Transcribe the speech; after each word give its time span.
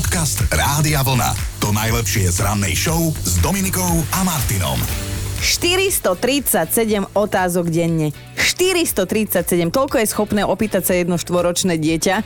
Podcast 0.00 0.48
Rádia 0.48 1.04
Vlna. 1.04 1.60
To 1.60 1.76
najlepšie 1.76 2.32
z 2.32 2.40
rannej 2.40 2.72
show 2.72 3.12
s 3.20 3.36
Dominikou 3.44 4.00
a 4.16 4.24
Martinom. 4.24 4.80
437 5.44 7.04
otázok 7.12 7.68
denne. 7.68 8.08
437, 8.60 9.72
toľko 9.72 10.04
je 10.04 10.06
schopné 10.12 10.44
opýtať 10.44 10.82
sa 10.84 10.92
jedno 10.92 11.16
štvoročné 11.16 11.80
dieťa 11.80 12.16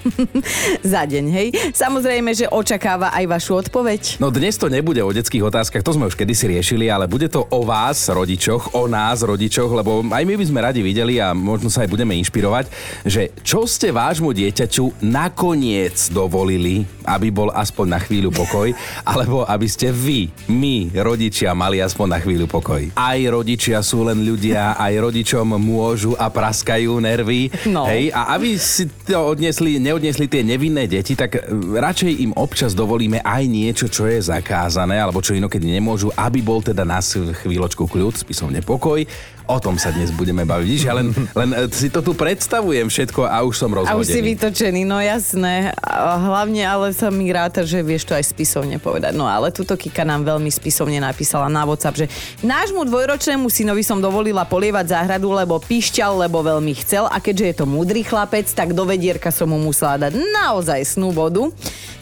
za 0.92 1.06
deň, 1.06 1.24
hej? 1.30 1.54
Samozrejme, 1.70 2.34
že 2.34 2.50
očakáva 2.50 3.14
aj 3.14 3.24
vašu 3.30 3.62
odpoveď. 3.62 4.18
No 4.18 4.34
dnes 4.34 4.58
to 4.58 4.66
nebude 4.66 4.98
o 4.98 5.14
detských 5.14 5.46
otázkach, 5.46 5.86
to 5.86 5.94
sme 5.94 6.10
už 6.10 6.18
kedysi 6.18 6.50
riešili, 6.50 6.90
ale 6.90 7.06
bude 7.06 7.30
to 7.30 7.46
o 7.46 7.62
vás, 7.62 8.10
rodičoch, 8.10 8.74
o 8.74 8.90
nás, 8.90 9.22
rodičoch, 9.22 9.70
lebo 9.70 10.02
aj 10.10 10.26
my 10.26 10.34
by 10.34 10.44
sme 10.50 10.58
radi 10.58 10.82
videli 10.82 11.22
a 11.22 11.30
možno 11.38 11.70
sa 11.70 11.86
aj 11.86 11.94
budeme 11.94 12.18
inšpirovať, 12.18 12.66
že 13.06 13.30
čo 13.46 13.62
ste 13.70 13.94
vášmu 13.94 14.34
dieťaťu 14.34 15.06
nakoniec 15.06 16.10
dovolili, 16.10 16.82
aby 17.06 17.30
bol 17.30 17.54
aspoň 17.54 17.86
na 17.94 18.00
chvíľu 18.02 18.34
pokoj, 18.34 18.74
alebo 19.14 19.46
aby 19.46 19.70
ste 19.70 19.94
vy, 19.94 20.34
my, 20.50 20.98
rodičia, 20.98 21.54
mali 21.54 21.78
aspoň 21.78 22.06
na 22.10 22.18
chvíľu 22.18 22.50
pokoj. 22.50 22.90
Aj 22.98 23.18
rodičia 23.22 23.78
sú 23.86 24.02
len 24.02 24.18
ľudia, 24.26 24.74
aj 24.74 24.98
rodičom 24.98 25.46
môžu 25.62 26.18
a 26.24 26.32
praskajú 26.32 26.96
nervy. 27.04 27.52
No. 27.68 27.84
Hej, 27.84 28.08
a 28.16 28.32
aby 28.32 28.56
si 28.56 28.88
to 29.04 29.20
odnesli, 29.20 29.76
neodnesli 29.76 30.24
tie 30.24 30.40
nevinné 30.40 30.88
deti, 30.88 31.12
tak 31.12 31.36
e, 31.36 31.40
radšej 31.76 32.24
im 32.24 32.32
občas 32.32 32.72
dovolíme 32.72 33.20
aj 33.20 33.44
niečo, 33.44 33.86
čo 33.92 34.08
je 34.08 34.24
zakázané, 34.24 34.96
alebo 34.96 35.20
čo 35.20 35.36
inokedy 35.36 35.68
nemôžu, 35.68 36.08
aby 36.16 36.40
bol 36.40 36.64
teda 36.64 36.88
na 36.88 37.04
chvíľočku 37.44 37.84
kľud, 37.84 38.16
spisovne 38.16 38.64
pokoj. 38.64 39.04
O 39.44 39.60
tom 39.60 39.76
sa 39.76 39.92
dnes 39.92 40.08
budeme 40.08 40.40
baviť. 40.48 40.64
Víš, 40.64 40.82
ja 40.88 40.96
len, 40.96 41.12
len 41.36 41.50
e, 41.52 41.68
si 41.68 41.92
to 41.92 42.00
tu 42.00 42.16
predstavujem 42.16 42.88
všetko 42.88 43.28
a 43.28 43.44
už 43.44 43.60
som 43.60 43.68
A 43.76 43.84
rozhodený. 43.84 44.00
už 44.00 44.06
si 44.08 44.20
vytočený, 44.24 44.88
no 44.88 44.96
jasné. 45.04 45.68
A 45.84 46.16
hlavne 46.16 46.64
ale 46.64 46.96
sa 46.96 47.12
mi 47.12 47.28
ráta, 47.28 47.60
že 47.60 47.84
vieš 47.84 48.08
to 48.08 48.16
aj 48.16 48.24
spisovne 48.24 48.80
povedať. 48.80 49.12
No 49.12 49.28
ale 49.28 49.52
túto 49.52 49.76
Kika 49.76 50.00
nám 50.00 50.24
veľmi 50.24 50.48
spisovne 50.48 50.96
napísala 50.96 51.52
na 51.52 51.68
WhatsApp, 51.68 51.92
že 51.92 52.06
nášmu 52.40 52.88
dvojročnému 52.88 53.44
synovi 53.52 53.84
som 53.84 54.00
dovolila 54.00 54.48
polievať 54.48 54.96
záhradu, 54.96 55.36
lebo 55.36 55.60
pišťal, 55.60 56.24
lebo 56.24 56.40
veľmi 56.40 56.72
chcel 56.80 57.04
a 57.04 57.20
keďže 57.20 57.44
je 57.44 57.54
to 57.60 57.66
múdry 57.68 58.00
chlapec, 58.00 58.48
tak 58.48 58.72
do 58.72 58.88
vedierka 58.88 59.28
som 59.28 59.52
mu 59.52 59.60
musela 59.60 60.08
dať 60.08 60.16
naozaj 60.40 60.80
snú 60.88 61.12
vodu. 61.12 61.52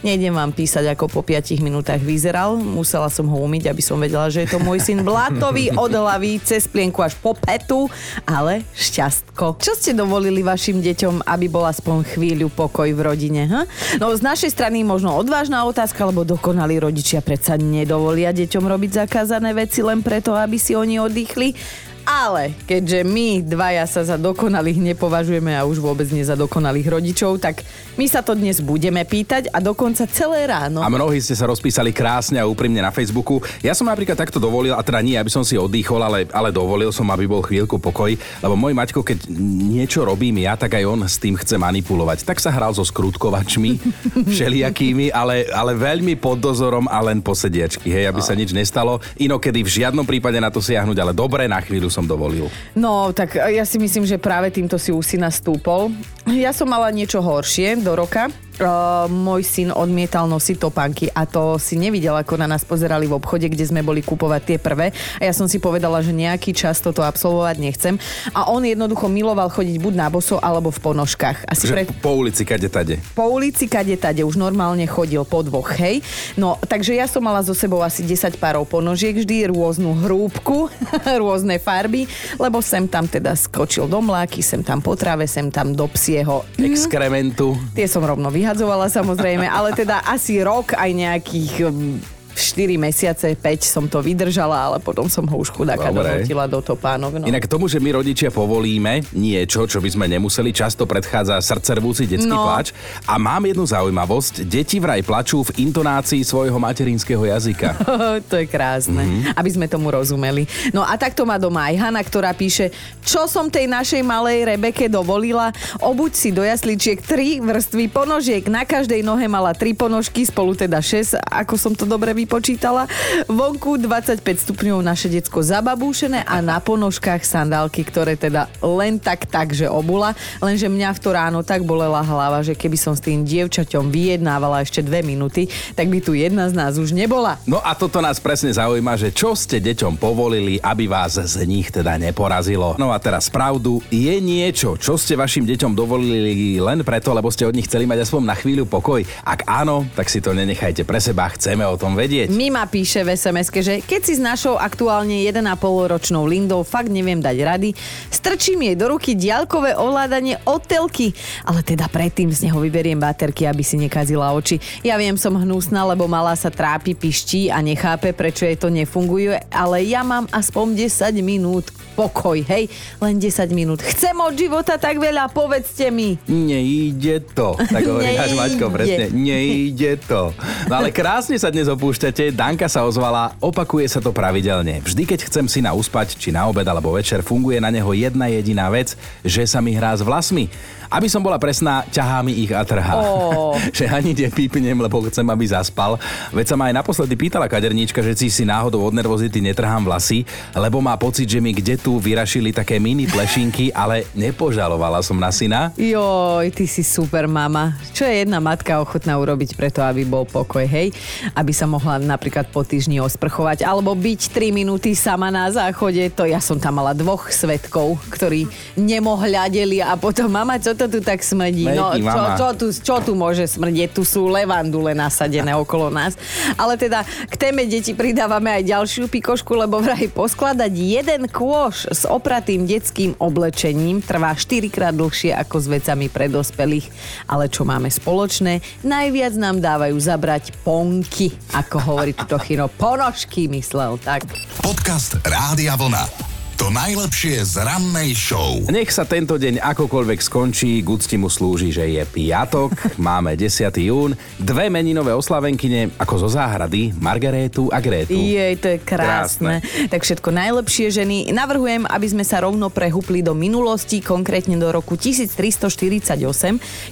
Nejdem 0.03 0.34
vám 0.34 0.51
písať, 0.51 0.99
ako 0.99 1.06
po 1.06 1.23
5 1.23 1.62
minútach 1.62 2.03
vyzeral. 2.03 2.59
Musela 2.59 3.06
som 3.06 3.23
ho 3.31 3.39
umyť, 3.39 3.71
aby 3.71 3.83
som 3.83 4.03
vedela, 4.03 4.27
že 4.27 4.43
je 4.43 4.51
to 4.51 4.59
môj 4.59 4.83
syn 4.83 5.06
blatový 5.06 5.71
od 5.79 5.95
hlavy 5.95 6.43
cez 6.43 6.67
plienku 6.67 6.99
až 7.06 7.15
po 7.23 7.31
petu, 7.36 7.88
ale 8.25 8.64
šťastko. 8.77 9.61
Čo 9.61 9.72
ste 9.77 9.92
dovolili 9.97 10.41
vašim 10.44 10.80
deťom, 10.80 11.25
aby 11.27 11.47
bol 11.48 11.64
aspoň 11.66 12.16
chvíľu 12.16 12.52
pokoj 12.52 12.88
v 12.88 13.00
rodine? 13.00 13.48
Ha? 13.48 13.62
No 14.00 14.12
z 14.12 14.20
našej 14.25 14.52
strany 14.52 14.84
možno 14.84 15.12
odvážna 15.16 15.64
otázka, 15.64 16.05
lebo 16.08 16.25
dokonalí 16.25 16.80
rodičia 16.80 17.25
predsa 17.25 17.56
nedovolia 17.56 18.33
deťom 18.34 18.64
robiť 18.64 19.06
zakázané 19.06 19.53
veci 19.56 19.80
len 19.84 20.00
preto, 20.00 20.36
aby 20.36 20.56
si 20.56 20.77
oni 20.77 21.00
oddychli. 21.00 21.55
Ale 22.03 22.50
keďže 22.67 23.06
my 23.06 23.47
dvaja 23.47 23.86
sa 23.86 24.03
za 24.03 24.19
dokonalých 24.19 24.92
nepovažujeme 24.92 25.55
a 25.55 25.62
už 25.62 25.78
vôbec 25.78 26.11
nie 26.11 26.27
za 26.27 26.34
dokonalých 26.34 26.98
rodičov, 26.98 27.39
tak 27.39 27.62
my 27.94 28.11
sa 28.11 28.27
to 28.27 28.34
dnes 28.34 28.59
budeme 28.59 29.06
pýtať 29.06 29.55
a 29.55 29.62
dokonca 29.62 30.03
celé 30.11 30.50
ráno. 30.50 30.83
A 30.83 30.91
mnohí 30.91 31.22
ste 31.22 31.39
sa 31.39 31.47
rozpísali 31.47 31.94
krásne 31.94 32.42
a 32.42 32.48
úprimne 32.48 32.83
na 32.83 32.91
Facebooku. 32.91 33.39
Ja 33.62 33.70
som 33.77 33.86
napríklad 33.86 34.19
takto 34.19 34.42
dovolil, 34.42 34.75
a 34.75 34.83
teda 34.83 34.98
nie, 34.98 35.14
aby 35.14 35.31
som 35.31 35.47
si 35.47 35.55
oddychol, 35.55 36.03
ale, 36.03 36.27
ale 36.34 36.50
dovolil 36.50 36.91
som, 36.91 37.06
aby 37.14 37.31
bol 37.31 37.44
chvíľku 37.44 37.78
pokoj, 37.78 38.11
lebo 38.19 38.55
môj 38.59 38.75
Maťko, 38.75 39.06
keď 39.06 39.31
niečo 39.39 40.03
robím 40.03 40.42
ja, 40.42 40.59
tak 40.59 40.75
aj 40.75 40.84
on 40.89 41.06
s 41.06 41.22
tým 41.22 41.39
chce 41.39 41.55
manipulovať. 41.55 42.27
Tak 42.27 42.42
sa 42.42 42.50
hral 42.50 42.75
so 42.75 42.83
skrutkovačmi, 42.83 43.78
všelijakými, 44.34 45.14
ale, 45.14 45.47
ale 45.55 45.78
veľmi 45.78 46.19
pod 46.19 46.42
dozorom 46.42 46.91
a 46.91 46.98
len 46.98 47.22
posediačky, 47.22 47.94
hej, 47.94 48.11
aby 48.11 48.19
sa 48.19 48.34
nič 48.34 48.50
nestalo. 48.50 48.98
Inokedy 49.20 49.62
v 49.62 49.84
žiadnom 49.84 50.09
prípade 50.09 50.42
na 50.42 50.50
to 50.50 50.59
siahnuť, 50.59 50.98
ale 50.98 51.12
dobre, 51.14 51.47
na 51.47 51.62
chvíľu 51.62 51.92
som 51.93 52.09
dovolil. 52.09 52.48
No, 52.73 53.12
tak 53.12 53.37
ja 53.37 53.69
si 53.69 53.77
myslím, 53.77 54.09
že 54.09 54.16
práve 54.16 54.49
týmto 54.49 54.81
si 54.81 54.89
už 54.89 55.05
si 55.05 55.16
nastúpol. 55.21 55.93
Ja 56.25 56.56
som 56.56 56.72
mala 56.72 56.89
niečo 56.89 57.21
horšie 57.21 57.77
do 57.84 57.93
roka. 57.93 58.33
Uh, 58.61 59.09
môj 59.09 59.41
syn 59.43 59.73
odmietal 59.73 60.29
nosiť 60.29 60.61
topánky 60.61 61.09
a 61.09 61.25
to 61.25 61.57
si 61.57 61.81
nevidel, 61.81 62.13
ako 62.13 62.37
na 62.37 62.45
nás 62.45 62.69
pozerali 62.69 63.09
v 63.09 63.17
obchode, 63.17 63.49
kde 63.49 63.65
sme 63.65 63.81
boli 63.81 64.05
kupovať 64.05 64.43
tie 64.45 64.59
prvé. 64.61 64.93
A 65.17 65.23
ja 65.25 65.33
som 65.33 65.49
si 65.49 65.57
povedala, 65.57 66.05
že 66.05 66.13
nejaký 66.13 66.53
čas 66.53 66.85
toto 66.85 67.01
absolvovať 67.01 67.57
nechcem. 67.57 67.95
A 68.37 68.53
on 68.53 68.61
jednoducho 68.61 69.09
miloval 69.09 69.49
chodiť 69.49 69.77
buď 69.81 69.95
na 69.97 70.13
boso, 70.13 70.37
alebo 70.37 70.69
v 70.69 70.85
ponožkách. 70.85 71.49
Asi 71.49 71.65
Že 71.65 71.73
pred, 71.73 71.89
po 72.05 72.13
ulici, 72.13 72.45
kade 72.45 72.69
tade. 72.69 73.01
po 73.17 73.33
ulici, 73.33 73.65
kade 73.67 73.97
tade, 73.97 74.21
už 74.21 74.37
normálne 74.37 74.84
chodil 74.84 75.25
po 75.25 75.41
dvoch, 75.41 75.73
hej. 75.81 76.05
No, 76.37 76.61
takže 76.61 76.93
ja 76.93 77.09
som 77.09 77.25
mala 77.25 77.41
so 77.41 77.57
sebou 77.57 77.81
asi 77.81 78.05
10 78.05 78.37
párov 78.37 78.69
ponožiek, 78.69 79.17
vždy 79.17 79.49
rôznu 79.49 79.97
hrúbku, 80.05 80.69
rôzne 81.25 81.57
farby, 81.57 82.05
lebo 82.37 82.61
sem 82.61 82.84
tam 82.84 83.09
teda 83.09 83.33
skočil 83.33 83.89
do 83.89 83.99
mláky, 84.05 84.45
sem 84.45 84.61
tam 84.61 84.84
po 84.84 84.93
tráve, 84.93 85.25
sem 85.25 85.49
tam 85.49 85.73
do 85.73 85.89
psieho. 85.89 86.45
Exkrementu. 86.61 87.57
Tie 87.73 87.89
som 87.89 88.05
rovno 88.05 88.29
vyhadzovala 88.42 88.91
samozrejme, 88.91 89.47
ale 89.47 89.70
teda 89.70 90.03
asi 90.03 90.42
rok 90.42 90.75
aj 90.75 90.91
nejakých 90.91 91.70
mm, 91.70 92.12
4 92.34 92.81
mesiace, 92.81 93.37
5 93.37 93.43
som 93.62 93.84
to 93.87 94.00
vydržala, 94.00 94.72
ale 94.72 94.78
potom 94.81 95.06
som 95.06 95.25
ho 95.28 95.37
už 95.38 95.53
chudáka 95.53 95.93
Dobre. 95.93 96.25
donútila 96.25 96.44
do 96.48 96.59
topánok. 96.59 97.22
No. 97.22 97.25
Inak 97.28 97.47
tomu, 97.47 97.69
že 97.69 97.78
my 97.78 98.00
rodičia 98.00 98.32
povolíme 98.32 99.04
niečo, 99.12 99.69
čo 99.69 99.78
by 99.78 99.88
sme 99.88 100.06
nemuseli, 100.09 100.50
často 100.50 100.88
predchádza 100.88 101.38
srdcervúci 101.38 102.09
detský 102.09 102.32
No. 102.32 102.44
pláč. 102.44 102.72
A 103.04 103.21
mám 103.21 103.44
jednu 103.44 103.69
zaujímavosť. 103.69 104.48
Deti 104.48 104.81
vraj 104.81 105.04
plačú 105.04 105.44
v 105.44 105.69
intonácii 105.69 106.25
svojho 106.25 106.56
materinského 106.56 107.21
jazyka. 107.22 107.76
to 108.31 108.41
je 108.41 108.47
krásne, 108.48 109.03
mm-hmm. 109.04 109.37
aby 109.37 109.50
sme 109.53 109.66
tomu 109.69 109.92
rozumeli. 109.92 110.48
No 110.72 110.81
a 110.82 110.97
takto 110.97 111.28
má 111.28 111.37
doma 111.37 111.69
aj 111.69 111.76
Hanna, 111.78 112.00
ktorá 112.00 112.32
píše, 112.32 112.72
čo 113.04 113.28
som 113.28 113.53
tej 113.53 113.69
našej 113.69 114.00
malej 114.00 114.48
Rebeke 114.48 114.88
dovolila, 114.88 115.53
obuď 115.78 116.12
si 116.16 116.28
do 116.32 116.41
jasličiek 116.41 116.98
tri 117.04 117.38
vrstvy 117.42 117.92
ponožiek, 117.92 118.44
na 118.48 118.65
každej 118.65 119.04
nohe 119.04 119.26
mala 119.28 119.53
tri 119.53 119.76
ponožky, 119.76 120.25
spolu 120.25 120.56
teda 120.56 120.81
6, 120.81 121.21
ako 121.21 121.54
som 121.60 121.72
to 121.76 121.84
dobre 121.84 122.15
vypočítala. 122.22 122.87
Vonku 123.27 123.77
25 123.83 124.22
stupňov 124.22 124.78
naše 124.81 125.10
decko 125.10 125.43
zababúšené 125.43 126.22
a 126.22 126.38
na 126.38 126.62
ponožkách 126.62 127.27
sandálky, 127.27 127.83
ktoré 127.83 128.15
teda 128.15 128.47
len 128.62 129.03
tak 129.03 129.27
tak, 129.27 129.50
že 129.50 129.66
obula, 129.66 130.15
lenže 130.38 130.71
mňa 130.71 130.94
v 130.94 131.00
to 131.03 131.10
ráno 131.10 131.43
tak 131.43 131.66
bolela 131.66 132.00
hlava, 132.00 132.41
že 132.47 132.55
keby 132.55 132.78
som 132.78 132.94
s 132.94 133.03
tým 133.03 133.27
dievčaťom 133.27 133.91
vyjednávala 133.91 134.62
ešte 134.62 134.81
dve 134.81 135.03
minúty, 135.03 135.50
tak 135.75 135.91
by 135.91 135.99
tu 135.99 136.15
jedna 136.15 136.47
z 136.47 136.55
nás 136.55 136.78
už 136.78 136.94
nebola. 136.94 137.43
No 137.43 137.59
a 137.59 137.75
toto 137.75 137.99
nás 137.99 138.22
presne 138.22 138.54
zaujíma, 138.54 138.94
že 138.94 139.10
čo 139.10 139.34
ste 139.34 139.59
deťom 139.59 139.99
povolili, 139.99 140.62
aby 140.62 140.87
vás 140.87 141.19
z 141.19 141.43
nich 141.43 141.75
teda 141.75 141.99
neporazilo. 141.99 142.78
No 142.78 142.94
a 142.94 143.03
teraz 143.03 143.27
pravdu, 143.27 143.83
je 143.91 144.15
niečo, 144.22 144.78
čo 144.78 144.94
ste 144.94 145.19
vašim 145.19 145.43
deťom 145.43 145.75
dovolili 145.75 146.62
len 146.62 146.87
preto, 146.87 147.10
lebo 147.10 147.33
ste 147.34 147.49
od 147.49 147.56
nich 147.56 147.66
chceli 147.66 147.89
mať 147.89 148.06
aspoň 148.06 148.22
na 148.22 148.37
chvíľu 148.39 148.65
pokoj? 148.71 149.03
Ak 149.27 149.43
áno, 149.49 149.89
tak 149.99 150.06
si 150.06 150.22
to 150.22 150.31
nenechajte 150.31 150.87
pre 150.87 151.03
seba, 151.03 151.33
chceme 151.34 151.66
o 151.66 151.75
tom 151.75 151.99
vedieť. 151.99 152.12
Mima 152.28 152.69
píše 152.69 153.00
v 153.03 153.17
sms 153.17 153.49
že 153.62 153.75
keď 153.81 154.00
si 154.05 154.12
s 154.19 154.23
našou 154.23 154.61
aktuálne 154.61 155.25
1,5 155.25 155.41
ročnou 155.89 156.28
Lindou 156.28 156.61
fakt 156.67 156.93
neviem 156.93 157.19
dať 157.19 157.37
rady, 157.41 157.71
strčím 158.12 158.69
jej 158.69 158.77
do 158.77 158.93
ruky 158.93 159.17
diaľkové 159.17 159.75
ovládanie 159.77 160.37
od 160.45 160.61
telky, 160.65 161.17
ale 161.49 161.65
teda 161.65 161.89
predtým 161.89 162.28
z 162.28 162.49
neho 162.49 162.59
vyberiem 162.61 163.01
baterky, 163.01 163.49
aby 163.49 163.65
si 163.65 163.81
nekazila 163.81 164.34
oči. 164.37 164.61
Ja 164.84 165.01
viem, 165.01 165.17
som 165.17 165.34
hnusná, 165.37 165.84
lebo 165.89 166.05
malá 166.06 166.37
sa 166.37 166.53
trápi, 166.53 166.93
piští 166.93 167.49
a 167.49 167.65
nechápe, 167.65 168.12
prečo 168.12 168.45
jej 168.45 168.56
to 168.61 168.69
nefunguje, 168.69 169.41
ale 169.49 169.83
ja 169.87 170.05
mám 170.05 170.28
aspoň 170.31 170.89
10 170.89 171.19
minút 171.25 171.71
pokoj, 171.93 172.41
hej? 172.41 172.72
Len 172.99 173.21
10 173.21 173.53
minút. 173.53 173.84
Chcem 173.84 174.17
od 174.17 174.33
života 174.33 174.81
tak 174.81 174.97
veľa, 174.97 175.28
povedzte 175.28 175.93
mi. 175.93 176.17
Nejde 176.25 177.21
to. 177.37 177.55
Tak 177.61 177.83
hovorí 177.84 178.17
náš. 178.17 178.33
Maťko, 178.33 178.67
presne. 178.72 179.12
Nejde 179.12 180.01
to. 180.09 180.33
No 180.67 180.72
ale 180.81 180.89
krásne 180.89 181.36
sa 181.36 181.53
dnes 181.53 181.69
opúšťate. 182.03 182.34
Danka 182.34 182.66
sa 182.66 182.83
ozvala, 182.83 183.39
opakuje 183.39 183.87
sa 183.87 184.03
to 184.03 184.10
pravidelne. 184.10 184.83
Vždy, 184.83 185.07
keď 185.07 185.31
chcem 185.31 185.47
syna 185.47 185.71
uspať, 185.71 186.19
či 186.19 186.34
na 186.34 186.51
obed 186.51 186.66
alebo 186.66 186.99
večer, 186.99 187.22
funguje 187.22 187.63
na 187.63 187.71
neho 187.71 187.95
jedna 187.95 188.27
jediná 188.27 188.66
vec, 188.75 188.99
že 189.22 189.47
sa 189.47 189.63
mi 189.63 189.71
hrá 189.78 189.95
s 189.95 190.03
vlasmi. 190.03 190.51
Aby 190.92 191.09
som 191.09 191.24
bola 191.24 191.41
presná, 191.41 191.89
ťahá 191.89 192.21
mi 192.21 192.36
ich 192.44 192.53
a 192.53 192.60
trhá. 192.68 193.00
Ó. 193.00 193.56
že 193.77 193.89
ani 193.89 194.12
nepípnem, 194.12 194.77
lebo 194.77 195.00
chcem, 195.09 195.24
aby 195.24 195.44
zaspal. 195.48 195.97
Veď 196.36 196.53
sa 196.53 196.56
ma 196.60 196.68
aj 196.68 196.84
naposledy 196.84 197.16
pýtala 197.16 197.48
kaderníčka, 197.48 198.04
že 198.04 198.12
si 198.12 198.28
si 198.28 198.44
náhodou 198.44 198.84
od 198.84 198.92
nervozity 198.92 199.41
netrhám 199.41 199.89
vlasy, 199.89 200.28
lebo 200.53 200.84
má 200.84 200.92
pocit, 201.00 201.24
že 201.24 201.41
mi 201.41 201.56
kde 201.56 201.80
tu 201.80 201.97
vyrašili 201.97 202.53
také 202.53 202.77
mini 202.77 203.09
plešinky, 203.09 203.72
ale 203.72 204.04
nepožalovala 204.12 205.00
som 205.00 205.16
na 205.16 205.33
syna. 205.33 205.72
Joj, 205.80 206.53
ty 206.53 206.68
si 206.68 206.84
super 206.84 207.24
mama. 207.24 207.72
Čo 207.97 208.04
je 208.04 208.24
jedna 208.24 208.36
matka 208.42 208.77
ochotná 208.77 209.16
urobiť 209.16 209.56
preto, 209.56 209.80
aby 209.80 210.04
bol 210.04 210.28
pokoj, 210.28 210.65
hej? 210.68 210.92
Aby 211.33 211.56
sa 211.56 211.65
mohla 211.65 211.97
napríklad 211.97 212.53
po 212.53 212.60
týždni 212.60 213.00
osprchovať, 213.00 213.65
alebo 213.65 213.97
byť 213.97 214.34
3 214.34 214.53
minúty 214.53 214.92
sama 214.92 215.33
na 215.33 215.48
záchode. 215.48 216.04
To 216.12 216.28
ja 216.28 216.42
som 216.42 216.60
tam 216.60 216.83
mala 216.83 216.92
dvoch 216.92 217.33
svetkov, 217.33 217.97
ktorí 218.12 218.48
nemohľadeli 218.77 219.80
a 219.80 219.97
potom 219.97 220.28
mama, 220.28 220.60
čo 220.60 220.74
to 220.83 220.99
tu 220.99 220.99
tak 220.99 221.23
smrdí? 221.23 221.71
No, 221.71 221.95
čo, 221.95 222.23
čo, 222.34 222.47
tu, 222.59 222.67
čo 222.75 222.97
tu 222.99 223.13
môže 223.15 223.47
smrdieť? 223.47 223.95
Tu 223.95 224.03
sú 224.03 224.27
levandule 224.27 224.99
nasadené 224.99 225.55
okolo 225.55 225.95
nás. 225.95 226.19
Ale 226.59 226.75
teda 226.75 227.07
k 227.31 227.34
téme 227.39 227.63
deti 227.71 227.95
pridávame 227.95 228.51
aj 228.51 228.63
ďalšiu 228.67 229.07
pikošku, 229.07 229.55
lebo 229.55 229.79
vraj 229.79 230.11
poskladať 230.11 230.73
jeden 230.75 231.31
kôš 231.31 231.87
s 231.87 232.03
opratým 232.03 232.67
detským 232.67 233.15
oblečením 233.23 234.03
trvá 234.03 234.34
4 234.34 234.67
krát 234.75 234.95
dlhšie 234.95 235.31
ako 235.39 235.57
s 235.63 235.67
vecami 235.71 236.11
pre 236.11 236.27
dospelých. 236.27 236.91
Ale 237.31 237.47
čo 237.47 237.63
máme 237.63 237.87
spoločné? 237.87 238.83
Najviac 238.83 239.39
nám 239.39 239.63
dávajú 239.63 239.95
zabrať 239.95 240.51
ponky, 240.67 241.31
ako 241.55 241.95
hovorí 241.95 242.11
tuto 242.17 242.43
chino. 242.43 242.67
Ponožky 242.67 243.47
myslel, 243.47 244.03
tak. 244.03 244.27
Podcast 244.59 245.23
Rádia 245.23 245.79
Vlna. 245.79 246.32
To 246.60 246.69
najlepšie 246.69 247.43
z 247.49 247.65
rannej 247.65 248.13
show. 248.13 248.60
Nech 248.69 248.93
sa 248.93 249.09
tento 249.09 249.41
deň 249.41 249.65
akokoľvek 249.65 250.21
skončí, 250.21 250.84
k 250.84 250.89
úcti 250.89 251.16
mu 251.16 251.33
slúži, 251.33 251.72
že 251.72 251.89
je 251.89 252.04
piatok, 252.04 252.72
máme 253.01 253.33
10. 253.34 253.72
jún, 253.81 254.13
dve 254.37 254.69
meninové 254.69 255.16
oslavenkyne 255.16 255.97
ako 255.97 256.26
zo 256.26 256.28
záhrady, 256.33 256.93
Margarétu 257.00 257.73
a 257.73 257.81
Grétu. 257.81 258.14
Jej, 258.14 258.61
to 258.61 258.69
je 258.75 258.78
krásne. 258.85 259.64
krásne. 259.64 259.88
Tak 259.88 260.00
všetko 260.04 260.28
najlepšie 260.28 260.87
ženy. 260.93 261.33
Navrhujem, 261.33 261.88
aby 261.88 262.07
sme 262.07 262.25
sa 262.26 262.45
rovno 262.45 262.69
prehupli 262.69 263.25
do 263.25 263.33
minulosti, 263.33 264.05
konkrétne 264.05 264.55
do 264.61 264.69
roku 264.69 264.95
1348, 264.95 266.19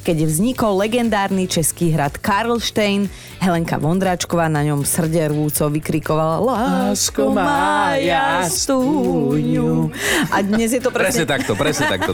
keď 0.02 0.16
vznikol 0.24 0.80
legendárny 0.80 1.44
český 1.46 1.92
hrad 1.92 2.16
Karlštejn. 2.16 3.12
Helenka 3.40 3.80
Vondráčková 3.80 4.52
na 4.52 4.60
ňom 4.60 4.84
srdervúco 4.84 5.72
vykrikovala 5.72 6.36
Lásko 6.44 7.32
mája 7.32 8.44
stúňu. 9.50 9.90
A 10.30 10.36
dnes 10.46 10.70
je 10.70 10.80
to 10.80 10.90
Presne 10.94 11.26
presne... 11.26 11.26
takto, 11.26 11.52
presne 11.58 11.84
takto. 11.90 12.12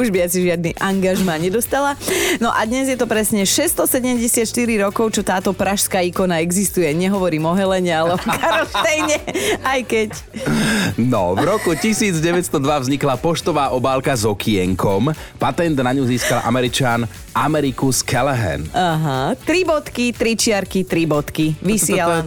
Už 0.00 0.10
by 0.10 0.26
asi 0.26 0.42
žiadny 0.44 0.74
angažma 0.76 1.38
nedostala. 1.38 1.94
No 2.42 2.50
a 2.50 2.64
dnes 2.66 2.90
je 2.90 2.98
to 2.98 3.06
presne 3.06 3.44
674 3.46 4.42
rokov, 4.80 5.14
čo 5.14 5.22
táto 5.22 5.54
pražská 5.54 6.02
ikona 6.02 6.42
existuje. 6.42 6.90
Nehovorím 6.90 7.46
o 7.46 7.54
Helene, 7.54 7.92
ale 7.92 8.16
o 8.16 8.18
Karlštejne, 8.18 9.16
aj 9.62 9.80
keď. 9.86 10.08
No, 10.98 11.38
v 11.38 11.42
roku 11.46 11.70
1902 11.76 12.50
vznikla 12.60 13.14
poštová 13.20 13.70
obálka 13.70 14.12
s 14.16 14.26
okienkom. 14.26 15.14
Patent 15.38 15.78
na 15.78 15.92
ňu 15.94 16.08
získal 16.08 16.42
američan 16.42 17.06
Americus 17.30 18.02
Callahan. 18.02 18.66
Aha, 18.74 19.38
tri 19.46 19.62
bodky, 19.62 20.10
tri 20.10 20.34
čiarky, 20.34 20.82
tri 20.82 21.06
bodky. 21.06 21.54
Vysielam. 21.62 22.26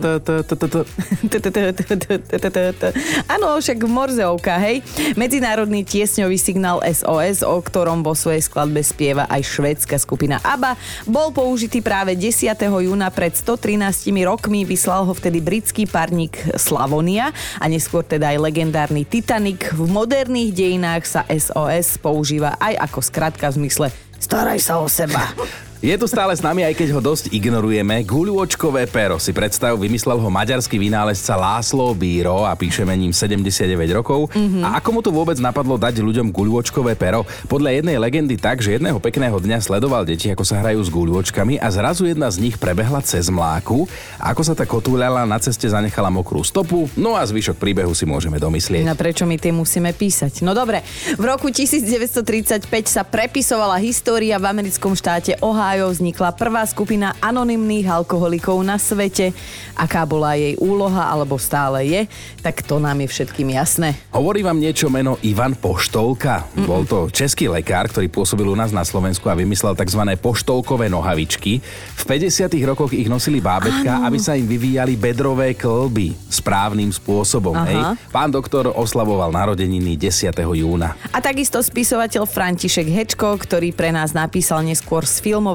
Áno, 3.28 3.60
však 3.60 3.84
morzeovka, 3.88 4.60
hej. 4.60 4.84
Medzinárodný 5.16 5.84
tiesňový 5.88 6.36
signál 6.36 6.84
SOS, 6.84 7.44
o 7.44 7.60
ktorom 7.60 8.04
vo 8.04 8.16
svojej 8.16 8.44
skladbe 8.44 8.84
spieva 8.84 9.28
aj 9.32 9.42
švédska 9.44 9.96
skupina 10.00 10.40
ABBA, 10.44 10.76
bol 11.08 11.32
použitý 11.32 11.80
práve 11.80 12.16
10. 12.16 12.54
júna 12.60 13.08
pred 13.10 13.32
113 13.36 14.12
rokmi. 14.28 14.68
Vyslal 14.68 15.08
ho 15.08 15.14
vtedy 15.16 15.40
britský 15.40 15.88
parník 15.88 16.40
Slavonia 16.60 17.32
a 17.60 17.66
neskôr 17.72 18.04
teda 18.04 18.32
aj 18.36 18.44
legendárny 18.44 19.08
Titanic. 19.08 19.72
V 19.72 19.88
moderných 19.88 20.52
dejinách 20.52 21.04
sa 21.04 21.22
SOS 21.28 22.00
používa 22.00 22.60
aj 22.60 22.80
ako 22.92 23.00
skratka 23.04 23.48
v 23.52 23.66
zmysle 23.66 23.88
Staraj 24.24 24.60
sa 24.64 24.80
o 24.80 24.88
seba. 24.88 25.20
Je 25.84 25.92
tu 26.00 26.08
stále 26.08 26.32
s 26.32 26.40
nami, 26.40 26.64
aj 26.64 26.80
keď 26.80 26.96
ho 26.96 27.04
dosť 27.04 27.36
ignorujeme. 27.36 28.08
Guľôčkové 28.08 28.88
pero 28.88 29.20
si 29.20 29.36
predstav, 29.36 29.76
vymyslel 29.76 30.16
ho 30.16 30.30
maďarský 30.32 30.80
vynálezca 30.80 31.36
Láslo 31.36 31.92
Bíro 31.92 32.48
a 32.48 32.56
píšeme 32.56 32.96
ním 32.96 33.12
79 33.12 33.68
rokov. 33.92 34.32
Mm-hmm. 34.32 34.64
A 34.64 34.80
ako 34.80 34.90
mu 34.96 35.04
to 35.04 35.12
vôbec 35.12 35.36
napadlo 35.44 35.76
dať 35.76 36.00
ľuďom 36.00 36.32
guľôčkové 36.32 36.96
pero? 36.96 37.28
Podľa 37.52 37.84
jednej 37.84 38.00
legendy 38.00 38.40
tak, 38.40 38.64
že 38.64 38.80
jedného 38.80 38.96
pekného 38.96 39.36
dňa 39.36 39.60
sledoval 39.60 40.08
deti, 40.08 40.32
ako 40.32 40.48
sa 40.48 40.64
hrajú 40.64 40.80
s 40.80 40.88
guľôčkami 40.88 41.60
a 41.60 41.68
zrazu 41.68 42.08
jedna 42.08 42.32
z 42.32 42.48
nich 42.48 42.56
prebehla 42.56 43.04
cez 43.04 43.28
mláku. 43.28 43.84
A 44.24 44.32
ako 44.32 44.40
sa 44.48 44.56
tá 44.56 44.64
kotúľala, 44.64 45.28
na 45.28 45.36
ceste 45.44 45.68
zanechala 45.68 46.08
mokrú 46.08 46.48
stopu, 46.48 46.88
no 46.96 47.20
a 47.20 47.28
zvyšok 47.28 47.60
príbehu 47.60 47.92
si 47.92 48.08
môžeme 48.08 48.40
domyslieť. 48.40 48.88
No 48.88 48.96
prečo 48.96 49.28
my 49.28 49.36
tie 49.36 49.52
musíme 49.52 49.92
písať? 49.92 50.48
No 50.48 50.56
dobre, 50.56 50.80
v 51.20 51.28
roku 51.28 51.52
1935 51.52 52.72
sa 52.88 53.04
prepisovala 53.04 53.84
história 53.84 54.40
v 54.40 54.48
americkom 54.48 54.96
štáte 54.96 55.36
Ohio 55.44 55.73
vznikla 55.82 56.38
prvá 56.38 56.62
skupina 56.70 57.18
anonymných 57.18 57.90
alkoholikov 57.90 58.62
na 58.62 58.78
svete. 58.78 59.34
Aká 59.74 60.06
bola 60.06 60.38
jej 60.38 60.54
úloha, 60.62 61.10
alebo 61.10 61.42
stále 61.42 61.90
je, 61.90 62.02
tak 62.46 62.62
to 62.62 62.78
nám 62.78 63.02
je 63.02 63.08
všetkým 63.10 63.50
jasné. 63.58 63.98
Hovorí 64.14 64.46
vám 64.46 64.62
niečo 64.62 64.92
meno 64.94 65.18
Ivan 65.26 65.58
Poštolka? 65.58 66.46
Mm-mm. 66.54 66.68
Bol 66.70 66.84
to 66.86 67.10
český 67.10 67.50
lekár, 67.50 67.90
ktorý 67.90 68.12
pôsobil 68.12 68.46
u 68.46 68.54
nás 68.54 68.70
na 68.70 68.86
Slovensku 68.86 69.26
a 69.26 69.34
vymyslel 69.34 69.74
tzv. 69.74 70.04
poštolkové 70.22 70.92
nohavičky. 70.92 71.64
V 71.98 72.04
50. 72.06 72.54
rokoch 72.68 72.94
ich 72.94 73.10
nosili 73.10 73.42
bábetka, 73.42 73.98
Áno. 73.98 74.12
aby 74.12 74.20
sa 74.22 74.38
im 74.38 74.46
vyvíjali 74.46 74.94
bedrové 75.00 75.58
klby 75.58 76.14
správnym 76.30 76.92
spôsobom. 76.92 77.56
Aha. 77.56 77.66
Hej? 77.66 77.82
Pán 78.12 78.30
doktor 78.30 78.70
oslavoval 78.70 79.32
narodeniny 79.32 79.96
10. 79.96 80.36
júna. 80.36 81.00
A 81.10 81.24
takisto 81.24 81.64
spisovateľ 81.64 82.28
František 82.28 82.92
Hečko, 82.92 83.40
ktorý 83.40 83.72
pre 83.72 83.96
nás 83.96 84.12
napísal 84.12 84.62
neskôr 84.68 85.08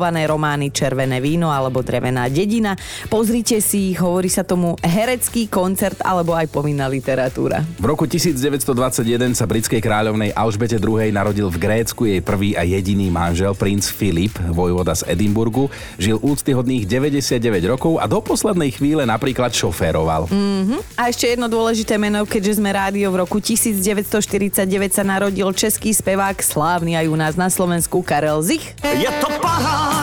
sfilmované 0.08 0.24
romány 0.24 0.66
Červené 0.72 1.20
víno 1.20 1.52
alebo 1.52 1.84
Drevená 1.84 2.32
dedina. 2.32 2.72
Pozrite 3.12 3.60
si 3.60 3.92
ich, 3.92 4.00
hovorí 4.00 4.32
sa 4.32 4.40
tomu 4.40 4.72
herecký 4.80 5.52
koncert 5.52 6.00
alebo 6.00 6.32
aj 6.32 6.48
povinná 6.48 6.88
literatúra. 6.88 7.60
V 7.76 7.84
roku 7.84 8.08
1921 8.08 9.36
sa 9.36 9.44
britskej 9.44 9.84
kráľovnej 9.84 10.32
Alžbete 10.32 10.80
II 10.80 11.12
narodil 11.12 11.52
v 11.52 11.60
Grécku 11.60 12.08
jej 12.08 12.24
prvý 12.24 12.56
a 12.56 12.64
jediný 12.64 13.12
manžel, 13.12 13.52
princ 13.52 13.84
Filip, 13.84 14.32
vojvoda 14.48 14.96
z 14.96 15.12
Edimburgu. 15.12 15.68
Žil 16.00 16.24
úctyhodných 16.24 16.88
99 16.88 17.36
rokov 17.68 18.00
a 18.00 18.08
do 18.08 18.24
poslednej 18.24 18.72
chvíle 18.72 19.04
napríklad 19.04 19.52
šoféroval. 19.52 20.32
Mm-hmm. 20.32 20.96
A 20.96 21.12
ešte 21.12 21.36
jedno 21.36 21.52
dôležité 21.52 22.00
meno, 22.00 22.24
keďže 22.24 22.56
sme 22.56 22.72
rádio 22.72 23.12
v 23.12 23.28
roku 23.28 23.44
1949 23.44 24.64
sa 24.88 25.04
narodil 25.04 25.52
český 25.52 25.92
spevák 25.92 26.40
slávny 26.40 26.96
aj 26.96 27.06
u 27.12 27.16
nás 27.20 27.34
na 27.36 27.52
Slovensku 27.52 28.00
Karel 28.00 28.40
Zich. 28.40 28.72
Je 28.80 29.10
to 29.20 29.28
paráda, 29.42 29.97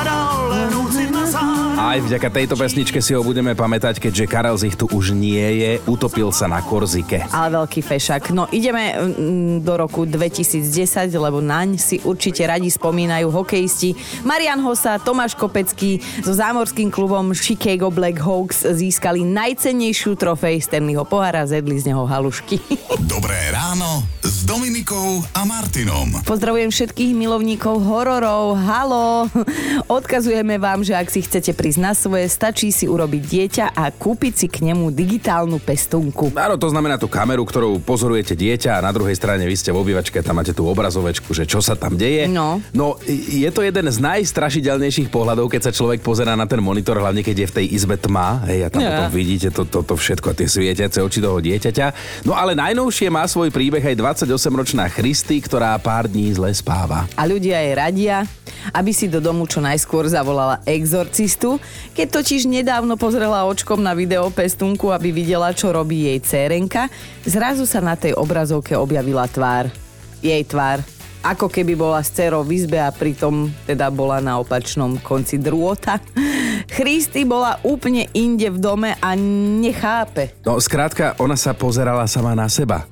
Aj 1.96 2.04
vďaka 2.04 2.28
tejto 2.28 2.60
pesničke 2.60 3.00
si 3.00 3.16
ho 3.16 3.24
budeme 3.24 3.56
pamätať, 3.56 4.04
keďže 4.04 4.28
Karel 4.28 4.60
Zich 4.60 4.76
tu 4.76 4.84
už 4.92 5.16
nie 5.16 5.64
je, 5.64 5.72
utopil 5.88 6.28
sa 6.28 6.44
na 6.44 6.60
Korzike. 6.60 7.24
Ale 7.32 7.56
veľký 7.56 7.80
fešak. 7.80 8.36
No 8.36 8.52
ideme 8.52 8.92
mm, 8.92 9.64
do 9.64 9.80
roku 9.80 10.04
2010, 10.04 10.60
lebo 11.16 11.40
naň 11.40 11.80
si 11.80 12.04
určite 12.04 12.44
radi 12.44 12.68
spomínajú 12.68 13.32
hokejisti 13.32 13.96
Marian 14.28 14.60
Hosa, 14.60 15.00
Tomáš 15.00 15.40
Kopecký 15.40 16.04
so 16.20 16.36
zámorským 16.36 16.92
klubom 16.92 17.32
Chicago 17.32 17.88
Black 17.88 18.20
Hawks 18.20 18.68
získali 18.68 19.24
najcennejšiu 19.24 20.20
trofej 20.20 20.68
Stanleyho 20.68 21.08
pohára, 21.08 21.48
zedli 21.48 21.80
z 21.80 21.96
neho 21.96 22.04
halušky. 22.04 22.60
Dobré 23.08 23.40
ráno 23.56 24.15
s 24.46 24.54
Dominikou 24.54 25.26
a 25.34 25.42
Martinom. 25.42 26.22
Pozdravujem 26.22 26.70
všetkých 26.70 27.18
milovníkov 27.18 27.82
hororov. 27.82 28.54
Halo! 28.54 29.26
Odkazujeme 29.98 30.62
vám, 30.62 30.86
že 30.86 30.94
ak 30.94 31.10
si 31.10 31.26
chcete 31.26 31.58
prísť 31.58 31.82
na 31.82 31.98
svoje, 31.98 32.30
stačí 32.30 32.70
si 32.70 32.86
urobiť 32.86 33.22
dieťa 33.26 33.66
a 33.74 33.90
kúpiť 33.90 34.34
si 34.38 34.46
k 34.46 34.70
nemu 34.70 34.94
digitálnu 34.94 35.58
pestunku. 35.58 36.30
Áno, 36.38 36.62
to 36.62 36.70
znamená 36.70 37.02
tú 37.02 37.10
kameru, 37.10 37.42
ktorou 37.42 37.82
pozorujete 37.82 38.38
dieťa 38.38 38.78
a 38.78 38.86
na 38.86 38.94
druhej 38.94 39.18
strane 39.18 39.50
vy 39.50 39.58
ste 39.58 39.74
v 39.74 39.82
obývačke, 39.82 40.22
tam 40.22 40.38
máte 40.38 40.54
tú 40.54 40.70
obrazovečku, 40.70 41.34
že 41.34 41.50
čo 41.50 41.58
sa 41.58 41.74
tam 41.74 41.98
deje. 41.98 42.30
No. 42.30 42.62
No, 42.70 43.02
je 43.10 43.50
to 43.50 43.66
jeden 43.66 43.90
z 43.90 43.98
najstrašidelnejších 43.98 45.10
pohľadov, 45.10 45.50
keď 45.50 45.62
sa 45.66 45.72
človek 45.74 46.06
pozerá 46.06 46.38
na 46.38 46.46
ten 46.46 46.62
monitor, 46.62 47.02
hlavne 47.02 47.26
keď 47.26 47.36
je 47.42 47.48
v 47.50 47.56
tej 47.58 47.68
izbe 47.82 47.98
tma. 47.98 48.46
Hej, 48.46 48.62
a 48.62 48.70
tam 48.70 48.86
Ja. 48.86 48.90
potom 48.94 49.10
vidíte 49.10 49.50
toto 49.50 49.82
to, 49.82 49.90
to 49.90 49.94
všetko, 49.98 50.38
tie 50.38 50.46
svietiace 50.46 51.02
oči 51.02 51.18
toho 51.18 51.42
dieťaťa. 51.42 51.86
No 52.30 52.38
ale 52.38 52.54
najnovšie 52.54 53.10
má 53.10 53.26
svoj 53.26 53.50
príbeh 53.50 53.82
aj 53.82 53.98
28-ročná 54.36 54.92
Christy, 54.92 55.40
ktorá 55.40 55.80
pár 55.80 56.12
dní 56.12 56.36
zle 56.36 56.52
spáva. 56.52 57.08
A 57.16 57.24
ľudia 57.24 57.56
jej 57.64 57.72
radia, 57.72 58.18
aby 58.76 58.92
si 58.92 59.08
do 59.08 59.24
domu 59.24 59.48
čo 59.48 59.64
najskôr 59.64 60.04
zavolala 60.12 60.60
exorcistu, 60.68 61.56
keď 61.96 62.20
totiž 62.20 62.44
nedávno 62.44 63.00
pozrela 63.00 63.48
očkom 63.48 63.80
na 63.80 63.96
video 63.96 64.28
pestunku, 64.28 64.92
aby 64.92 65.16
videla, 65.16 65.56
čo 65.56 65.72
robí 65.72 66.12
jej 66.12 66.20
cérenka, 66.20 66.92
zrazu 67.24 67.64
sa 67.64 67.80
na 67.80 67.96
tej 67.96 68.12
obrazovke 68.20 68.76
objavila 68.76 69.24
tvár. 69.32 69.72
Jej 70.20 70.44
tvár. 70.52 70.84
Ako 71.26 71.50
keby 71.50 71.74
bola 71.74 72.06
s 72.06 72.14
cerou 72.14 72.46
v 72.46 72.60
izbe 72.60 72.78
a 72.78 72.94
pritom 72.94 73.50
teda 73.66 73.90
bola 73.90 74.22
na 74.22 74.38
opačnom 74.38 75.00
konci 75.02 75.42
drôta. 75.42 75.98
Christy 76.70 77.26
bola 77.26 77.58
úplne 77.66 78.06
inde 78.14 78.52
v 78.52 78.62
dome 78.62 78.94
a 79.00 79.10
nechápe. 79.18 80.38
No, 80.46 80.62
skrátka, 80.62 81.18
ona 81.18 81.34
sa 81.34 81.58
pozerala 81.58 82.06
sama 82.06 82.38
na 82.38 82.46
seba. 82.46 82.86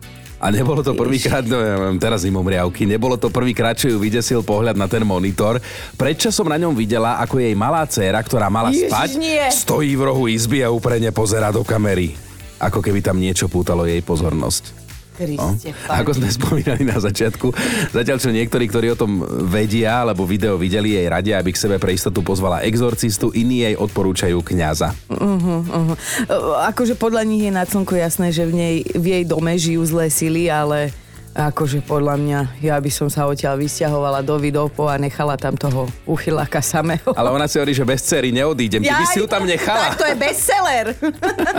A 0.43 0.51
nebolo 0.51 0.83
to 0.83 0.91
prvýkrát, 0.91 1.39
no 1.47 1.55
ja 1.55 1.79
mám 1.79 1.95
teraz 1.95 2.27
im 2.27 2.35
riavky, 2.35 2.83
nebolo 2.83 3.15
to 3.15 3.31
prvýkrát, 3.31 3.79
čo 3.79 3.88
ju 3.88 3.95
vydesil 3.95 4.43
pohľad 4.43 4.75
na 4.75 4.91
ten 4.91 5.07
monitor. 5.07 5.63
Predčas 5.95 6.35
som 6.35 6.51
na 6.51 6.59
ňom 6.59 6.75
videla, 6.75 7.15
ako 7.23 7.39
jej 7.39 7.55
malá 7.55 7.88
dcéra, 7.88 8.19
ktorá 8.19 8.51
mala 8.51 8.75
Ježiš, 8.75 8.91
spať, 8.91 9.09
nie. 9.15 9.39
stojí 9.39 9.95
v 9.95 10.03
rohu 10.03 10.27
izby 10.27 10.59
a 10.59 10.67
úprene 10.67 11.15
pozerá 11.15 11.47
do 11.47 11.63
kamery. 11.63 12.19
Ako 12.59 12.83
keby 12.83 13.00
tam 13.00 13.23
niečo 13.23 13.47
pútalo 13.47 13.88
jej 13.88 14.03
pozornosť. 14.03 14.83
Kriste, 15.13 15.70
No. 15.74 15.93
Ako 15.93 16.17
sme 16.17 16.27
spomínali 16.29 16.84
na 16.84 16.98
začiatku, 16.98 17.53
zatiaľ 17.93 18.17
čo 18.17 18.34
niektorí, 18.34 18.65
ktorí 18.65 18.93
o 18.93 18.98
tom 18.98 19.22
vedia, 19.48 20.01
alebo 20.01 20.25
video 20.25 20.58
videli, 20.58 20.98
jej 20.98 21.05
radia, 21.05 21.38
aby 21.38 21.53
k 21.53 21.62
sebe 21.62 21.77
pre 21.77 21.93
istotu 21.93 22.25
pozvala 22.25 22.65
exorcistu, 22.65 23.29
iní 23.32 23.62
jej 23.62 23.75
odporúčajú 23.77 24.41
kňaza. 24.41 24.91
Uh, 25.13 25.93
akože 26.65 26.98
podľa 26.98 27.24
nich 27.24 27.46
je 27.46 27.51
na 27.53 27.63
slnko 27.63 27.93
jasné, 27.93 28.34
že 28.34 28.43
v, 28.50 28.53
nej, 28.53 28.75
v 28.84 29.05
jej 29.05 29.24
dome 29.24 29.53
žijú 29.53 29.86
zlé 29.86 30.10
sily, 30.10 30.50
ale 30.50 30.89
akože 31.34 31.82
podľa 31.82 32.15
mňa, 32.22 32.39
ja 32.62 32.77
by 32.77 32.91
som 32.93 33.10
sa 33.10 33.25
odtiaľ 33.25 33.58
vysťahovala 33.58 34.22
do 34.22 34.38
Vidopo 34.38 34.86
a 34.86 35.01
nechala 35.01 35.34
tam 35.34 35.58
toho 35.58 35.89
uchyláka 36.05 36.62
samého. 36.62 37.10
Ale 37.17 37.34
ona 37.34 37.50
si 37.50 37.58
hovorí, 37.58 37.74
že 37.74 37.82
bez 37.82 38.05
cery 38.05 38.29
neodídem. 38.29 38.86
Ty 38.86 38.93
by 39.01 39.05
si 39.10 39.17
ju 39.17 39.25
tam 39.25 39.43
nechala. 39.50 39.93
Tak 39.93 39.98
to 39.98 40.05
je 40.05 40.15
bestseller. 40.15 40.93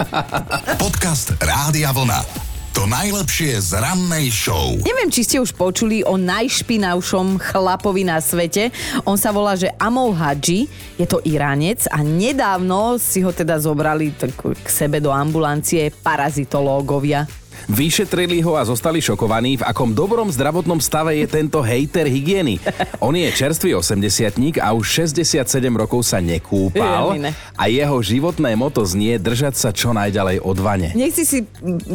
Podcast 0.82 1.34
Rádia 1.42 1.90
Vlna. 1.90 2.53
To 2.74 2.90
najlepšie 2.90 3.54
z 3.62 3.78
rannej 3.78 4.34
show. 4.34 4.74
Neviem, 4.82 5.06
či 5.06 5.22
ste 5.22 5.38
už 5.38 5.54
počuli 5.54 6.02
o 6.02 6.18
najšpinavšom 6.18 7.38
chlapovi 7.38 8.02
na 8.02 8.18
svete. 8.18 8.74
On 9.06 9.14
sa 9.14 9.30
volá, 9.30 9.54
že 9.54 9.70
Amol 9.78 10.10
Hadži, 10.10 10.66
je 10.98 11.06
to 11.06 11.22
Iránec 11.22 11.86
a 11.86 12.02
nedávno 12.02 12.98
si 12.98 13.22
ho 13.22 13.30
teda 13.30 13.62
zobrali 13.62 14.10
tak 14.18 14.34
k 14.34 14.66
sebe 14.66 14.98
do 14.98 15.14
ambulancie 15.14 15.94
parazitológovia. 16.02 17.30
Vyšetrili 17.68 18.44
ho 18.44 18.60
a 18.60 18.62
zostali 18.68 19.00
šokovaní, 19.00 19.60
v 19.60 19.66
akom 19.66 19.96
dobrom 19.96 20.28
zdravotnom 20.28 20.82
stave 20.84 21.16
je 21.16 21.26
tento 21.30 21.64
hejter 21.64 22.04
hygieny. 22.04 22.60
On 23.00 23.16
je 23.16 23.24
čerstvý 23.32 23.72
80 23.78 24.60
a 24.60 24.68
už 24.76 25.08
67 25.08 25.40
rokov 25.72 26.04
sa 26.04 26.20
nekúpal 26.20 27.16
a 27.56 27.64
jeho 27.72 27.96
životné 28.04 28.52
moto 28.58 28.84
znie 28.84 29.16
držať 29.16 29.54
sa 29.56 29.70
čo 29.72 29.96
najďalej 29.96 30.44
od 30.44 30.58
vane. 30.60 30.88
Nechci 30.92 31.22
si 31.24 31.38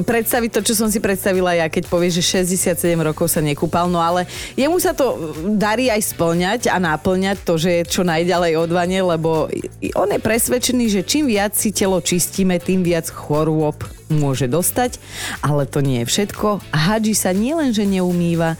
predstaviť 0.05 0.49
to, 0.57 0.61
čo 0.65 0.73
som 0.73 0.87
si 0.89 0.97
predstavila 0.97 1.53
ja, 1.53 1.69
keď 1.69 1.85
povie, 1.85 2.09
že 2.09 2.25
67 2.25 2.97
rokov 2.97 3.29
sa 3.29 3.43
nekúpal, 3.43 3.85
no 3.91 4.01
ale 4.01 4.25
jemu 4.57 4.77
sa 4.81 4.97
to 4.97 5.35
darí 5.53 5.93
aj 5.93 6.01
splňať 6.15 6.61
a 6.73 6.81
náplňať 6.81 7.45
to, 7.45 7.53
že 7.59 7.69
je 7.69 7.83
čo 7.85 8.01
najďalej 8.01 8.57
od 8.57 8.71
vane, 8.73 8.99
lebo 9.03 9.45
on 9.93 10.09
je 10.09 10.19
presvedčený, 10.19 10.85
že 10.89 11.01
čím 11.05 11.29
viac 11.29 11.53
si 11.53 11.69
telo 11.69 12.01
čistíme, 12.01 12.57
tým 12.57 12.81
viac 12.81 13.05
chorôb 13.11 13.98
môže 14.09 14.49
dostať, 14.49 14.97
ale 15.45 15.69
to 15.69 15.79
nie 15.79 16.03
je 16.03 16.09
všetko. 16.09 16.61
Hadži 16.73 17.13
sa 17.15 17.31
nielenže 17.31 17.85
neumýva, 17.85 18.57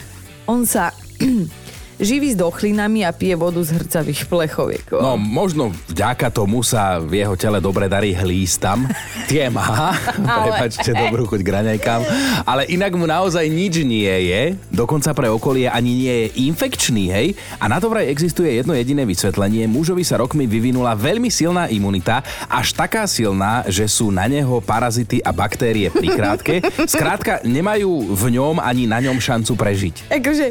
on 0.50 0.66
sa 0.66 0.94
živí 2.00 2.32
s 2.34 2.38
dochlinami 2.40 3.04
a 3.04 3.12
pije 3.12 3.36
vodu 3.36 3.60
z 3.60 3.76
hrcavých 3.76 4.26
plechoviek. 4.32 4.88
No, 4.96 5.20
možno 5.20 5.76
vďaka 5.92 6.32
tomu 6.32 6.64
sa 6.64 6.98
v 7.04 7.22
jeho 7.22 7.36
tele 7.36 7.60
dobre 7.60 7.92
darí 7.92 8.16
hlístam. 8.16 8.88
Tie 9.28 9.52
má. 9.52 9.94
Prepačte, 10.48 10.96
dobrú 10.96 11.28
chuť 11.28 11.44
k 11.44 11.50
raňajkám. 11.60 12.02
Ale 12.48 12.66
inak 12.72 12.96
mu 12.96 13.04
naozaj 13.04 13.46
nič 13.52 13.84
nie 13.84 14.08
je. 14.32 14.56
Dokonca 14.72 15.12
pre 15.12 15.28
okolie 15.28 15.68
ani 15.68 15.92
nie 15.92 16.16
je 16.26 16.28
infekčný, 16.48 17.12
hej? 17.12 17.28
A 17.60 17.68
na 17.68 17.84
to 17.84 17.92
vraj 17.92 18.08
existuje 18.08 18.56
jedno 18.56 18.72
jediné 18.72 19.04
vysvetlenie. 19.04 19.68
Mužovi 19.68 20.08
sa 20.08 20.16
rokmi 20.16 20.48
vyvinula 20.48 20.96
veľmi 20.96 21.28
silná 21.28 21.68
imunita, 21.68 22.24
až 22.48 22.72
taká 22.72 23.04
silná, 23.06 23.68
že 23.68 23.86
sú 23.92 24.10
na 24.10 24.26
neho 24.32 24.64
parazity 24.64 25.20
a 25.20 25.36
baktérie 25.36 25.92
prikrátke. 25.92 26.64
Skrátka, 26.88 27.44
nemajú 27.44 28.16
v 28.16 28.40
ňom 28.40 28.64
ani 28.64 28.88
na 28.88 29.04
ňom 29.04 29.20
šancu 29.20 29.60
prežiť. 29.60 29.96
Akože, 30.08 30.46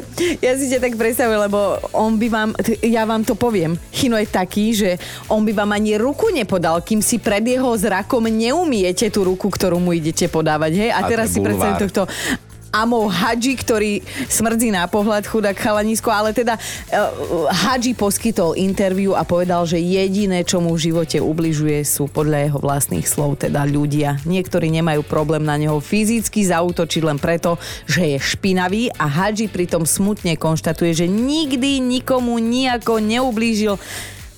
ja 0.45 0.53
si 0.53 0.69
ťa 0.69 0.79
tak 0.85 0.93
predstavujem, 0.93 1.38
lebo 1.39 1.79
on 1.95 2.19
by 2.19 2.27
vám, 2.27 2.49
ja 2.83 3.07
vám 3.07 3.23
to 3.23 3.33
poviem, 3.39 3.79
Chino 3.89 4.19
je 4.19 4.27
taký, 4.27 4.75
že 4.75 4.89
on 5.31 5.47
by 5.47 5.55
vám 5.55 5.71
ani 5.71 5.95
ruku 5.95 6.27
nepodal, 6.29 6.83
kým 6.83 6.99
si 6.99 7.17
pred 7.17 7.41
jeho 7.41 7.71
zrakom 7.79 8.27
neumiete 8.27 9.07
tú 9.07 9.23
ruku, 9.23 9.47
ktorú 9.47 9.79
mu 9.79 9.95
idete 9.95 10.27
podávať, 10.27 10.71
hej? 10.75 10.89
A, 10.91 11.03
A 11.03 11.07
teraz 11.07 11.31
si 11.31 11.39
predstavím 11.39 11.79
bulvár. 11.79 11.85
tohto 11.87 12.01
Amo 12.69 13.09
Hadži, 13.09 13.57
ktorý 13.57 13.91
smrdí 14.29 14.69
na 14.69 14.85
pohľad 14.85 15.25
chudák 15.25 15.57
chalanisko, 15.57 16.13
ale 16.13 16.33
teda 16.37 16.55
uh, 16.55 17.49
Hadži 17.49 17.97
poskytol 17.97 18.53
interviu 18.53 19.17
a 19.17 19.25
povedal, 19.25 19.65
že 19.65 19.81
jediné, 19.81 20.45
čo 20.45 20.61
mu 20.61 20.77
v 20.77 20.89
živote 20.89 21.17
ubližuje, 21.17 21.81
sú 21.81 22.05
podľa 22.05 22.49
jeho 22.49 22.59
vlastných 22.61 23.05
slov 23.09 23.41
teda 23.41 23.65
ľudia. 23.65 24.21
Niektorí 24.23 24.69
nemajú 24.69 25.01
problém 25.05 25.41
na 25.41 25.57
neho 25.57 25.81
fyzicky 25.81 26.45
zautočiť 26.45 27.01
len 27.01 27.17
preto, 27.17 27.57
že 27.89 28.15
je 28.15 28.17
špinavý 28.21 28.93
a 28.93 29.09
Hadži 29.09 29.49
pritom 29.49 29.83
smutne 29.89 30.37
konštatuje, 30.37 30.93
že 30.93 31.07
nikdy 31.09 31.81
nikomu 31.81 32.37
nejako 32.37 33.01
neublížil, 33.01 33.81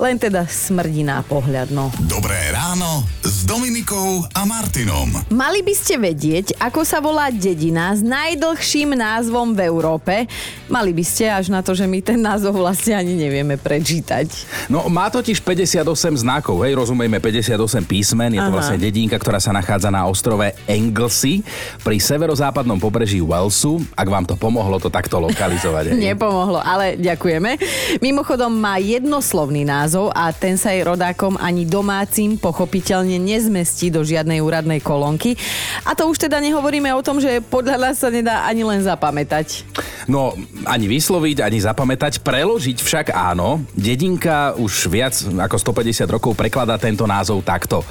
len 0.01 0.17
teda 0.17 0.49
smrdí 0.49 1.05
na 1.05 1.21
pohľad, 1.21 1.69
no. 1.69 1.93
Dobré 2.09 2.49
ráno 2.49 3.20
s 3.31 3.47
Dominikou 3.47 4.27
a 4.35 4.43
Martinom. 4.43 5.07
Mali 5.31 5.63
by 5.63 5.71
ste 5.71 5.95
vedieť, 5.95 6.51
ako 6.59 6.83
sa 6.83 6.99
volá 6.99 7.31
dedina 7.31 7.95
s 7.95 8.03
najdlhším 8.03 8.91
názvom 8.99 9.55
v 9.55 9.71
Európe. 9.71 10.27
Mali 10.67 10.91
by 10.91 10.99
ste 10.99 11.31
až 11.31 11.47
na 11.47 11.63
to, 11.63 11.71
že 11.71 11.87
my 11.87 12.03
ten 12.03 12.19
názov 12.19 12.59
vlastne 12.59 12.91
ani 12.91 13.15
nevieme 13.15 13.55
prečítať. 13.55 14.27
No, 14.67 14.83
má 14.91 15.07
totiž 15.07 15.39
58 15.39 15.79
znakov, 16.27 16.59
hej, 16.67 16.75
rozumieme 16.75 17.23
58 17.23 17.55
písmen, 17.87 18.35
je 18.35 18.43
to 18.43 18.51
Aha. 18.51 18.57
vlastne 18.59 18.75
dedinka, 18.75 19.15
ktorá 19.15 19.39
sa 19.39 19.55
nachádza 19.55 19.87
na 19.87 20.03
ostrove 20.11 20.51
Anglesey 20.67 21.39
pri 21.87 22.03
severozápadnom 22.03 22.83
pobreží 22.83 23.23
Walesu. 23.23 23.79
Ak 23.95 24.11
vám 24.11 24.27
to 24.27 24.35
pomohlo 24.35 24.75
to 24.75 24.91
takto 24.91 25.23
lokalizovať. 25.23 25.95
hej. 25.95 26.03
Nepomohlo, 26.11 26.59
ale 26.59 26.99
ďakujeme. 26.99 27.55
Mimochodom 28.03 28.51
má 28.51 28.75
jednoslovný 28.75 29.63
názov 29.63 30.11
a 30.11 30.35
ten 30.35 30.59
sa 30.59 30.75
jej 30.75 30.83
rodákom 30.83 31.39
ani 31.39 31.63
domácim 31.63 32.35
pochopiteľne 32.35 33.20
nezmestí 33.21 33.93
do 33.93 34.01
žiadnej 34.01 34.41
úradnej 34.41 34.81
kolónky. 34.81 35.37
A 35.85 35.93
to 35.93 36.09
už 36.09 36.27
teda 36.27 36.41
nehovoríme 36.41 36.89
o 36.91 37.05
tom, 37.05 37.21
že 37.21 37.39
podľa 37.39 37.77
nás 37.77 38.01
sa 38.01 38.09
nedá 38.09 38.43
ani 38.49 38.65
len 38.65 38.81
zapamätať. 38.81 39.63
No, 40.09 40.33
ani 40.65 40.89
vysloviť, 40.89 41.45
ani 41.45 41.61
zapamätať, 41.61 42.25
preložiť 42.25 42.81
však 42.81 43.13
áno. 43.13 43.61
Dedinka 43.77 44.57
už 44.57 44.89
viac 44.89 45.13
ako 45.21 45.55
150 45.55 46.09
rokov 46.09 46.33
prekladá 46.33 46.75
tento 46.81 47.05
názov 47.05 47.45
takto. 47.45 47.85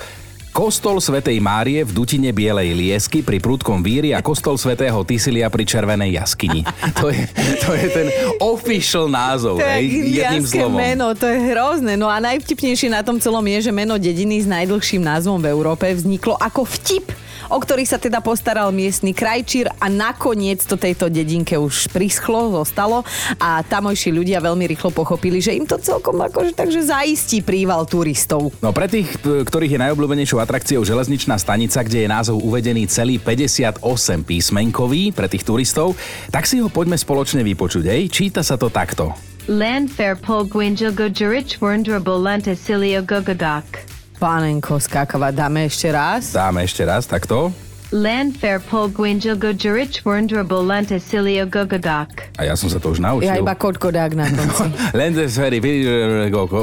Kostol 0.51 0.99
svätej 0.99 1.39
Márie 1.39 1.87
v 1.87 1.95
dutine 1.95 2.35
Bielej 2.35 2.75
Liesky 2.75 3.23
pri 3.23 3.39
prúdkom 3.39 3.87
víri 3.87 4.11
a 4.11 4.19
kostol 4.19 4.59
svätého 4.59 4.99
Tysilia 5.07 5.47
pri 5.47 5.63
Červenej 5.63 6.19
jaskyni. 6.19 6.67
To 7.01 7.07
je, 7.09 7.23
to 7.63 7.71
je 7.73 7.87
ten 7.95 8.09
official 8.43 9.07
názov, 9.07 9.63
To 9.63 9.65
je 9.65 10.11
jedným 10.21 10.43
slovom. 10.45 10.77
meno, 10.77 11.15
to 11.15 11.31
je 11.31 11.39
hrozné. 11.55 11.95
No 11.95 12.11
a 12.11 12.19
najvtipnejšie 12.19 12.91
na 12.91 13.07
tom 13.07 13.23
celom 13.23 13.47
je, 13.47 13.71
že 13.71 13.73
meno 13.73 13.95
dediny 13.95 14.43
s 14.43 14.51
najdlhším 14.51 15.01
názvom 15.01 15.39
v 15.39 15.55
Európe 15.55 15.87
vzniklo 15.87 16.35
ako 16.35 16.67
vtip 16.67 17.15
o 17.49 17.59
ktorý 17.59 17.85
sa 17.87 17.99
teda 17.99 18.23
postaral 18.23 18.71
miestny 18.71 19.13
krajčír 19.13 19.71
a 19.79 19.87
nakoniec 19.91 20.63
to 20.65 20.79
tejto 20.79 21.11
dedinke 21.13 21.59
už 21.59 21.91
prischlo, 21.91 22.53
zostalo 22.63 23.03
a 23.39 23.61
tamojší 23.67 24.15
ľudia 24.15 24.39
veľmi 24.43 24.65
rýchlo 24.71 24.95
pochopili, 24.95 25.43
že 25.43 25.57
im 25.57 25.67
to 25.67 25.81
celkom 25.81 26.19
akože 26.21 26.55
takže 26.55 26.87
zaistí 26.87 27.43
príval 27.43 27.87
turistov. 27.87 28.55
No 28.61 28.71
pre 28.71 28.87
tých, 28.91 29.11
ktorých 29.21 29.77
je 29.77 29.83
najobľúbenejšou 29.89 30.39
atrakciou 30.41 30.83
železničná 30.87 31.37
stanica, 31.41 31.83
kde 31.83 32.05
je 32.05 32.09
názov 32.09 32.43
uvedený 32.43 32.87
celý 32.91 33.19
58 33.19 33.83
písmenkový 34.25 35.11
pre 35.11 35.27
tých 35.27 35.45
turistov, 35.45 35.99
tak 36.31 36.47
si 36.47 36.61
ho 36.61 36.69
poďme 36.71 36.97
spoločne 36.97 37.43
vypočuť. 37.45 37.85
Hej, 37.91 38.03
číta 38.13 38.41
sa 38.47 38.55
to 38.55 38.71
takto. 38.71 39.13
Landfair 39.51 40.15
pol 40.15 40.47
gwingil 40.47 40.95
go 40.95 41.11
jurich 41.11 41.59
werndrable 41.59 42.23
lenta 42.23 42.55
silio 42.55 43.03
gogagok. 43.03 43.90
Pánenko 44.21 44.77
skákava, 44.77 45.33
dáme 45.33 45.65
ešte 45.65 45.89
raz. 45.89 46.37
Dáme 46.37 46.69
ešte 46.69 46.85
raz 46.85 47.09
takto. 47.09 47.57
Landfair 47.89 48.61
pol 48.61 48.93
gwingil 48.93 49.33
go 49.35 49.57
jurich 49.57 50.05
werndrable 50.05 50.61
lenta 50.61 51.01
silio 51.01 51.49
gogagok. 51.49 52.29
A 52.37 52.45
ja 52.45 52.53
som 52.53 52.69
sa 52.69 52.77
to 52.77 52.93
už 52.93 53.01
naučil. 53.01 53.33
Ja 53.33 53.41
iba 53.41 53.57
kodkodák 53.57 54.13
na 54.13 54.29
konci. 54.29 54.77
Sféry 55.25 55.59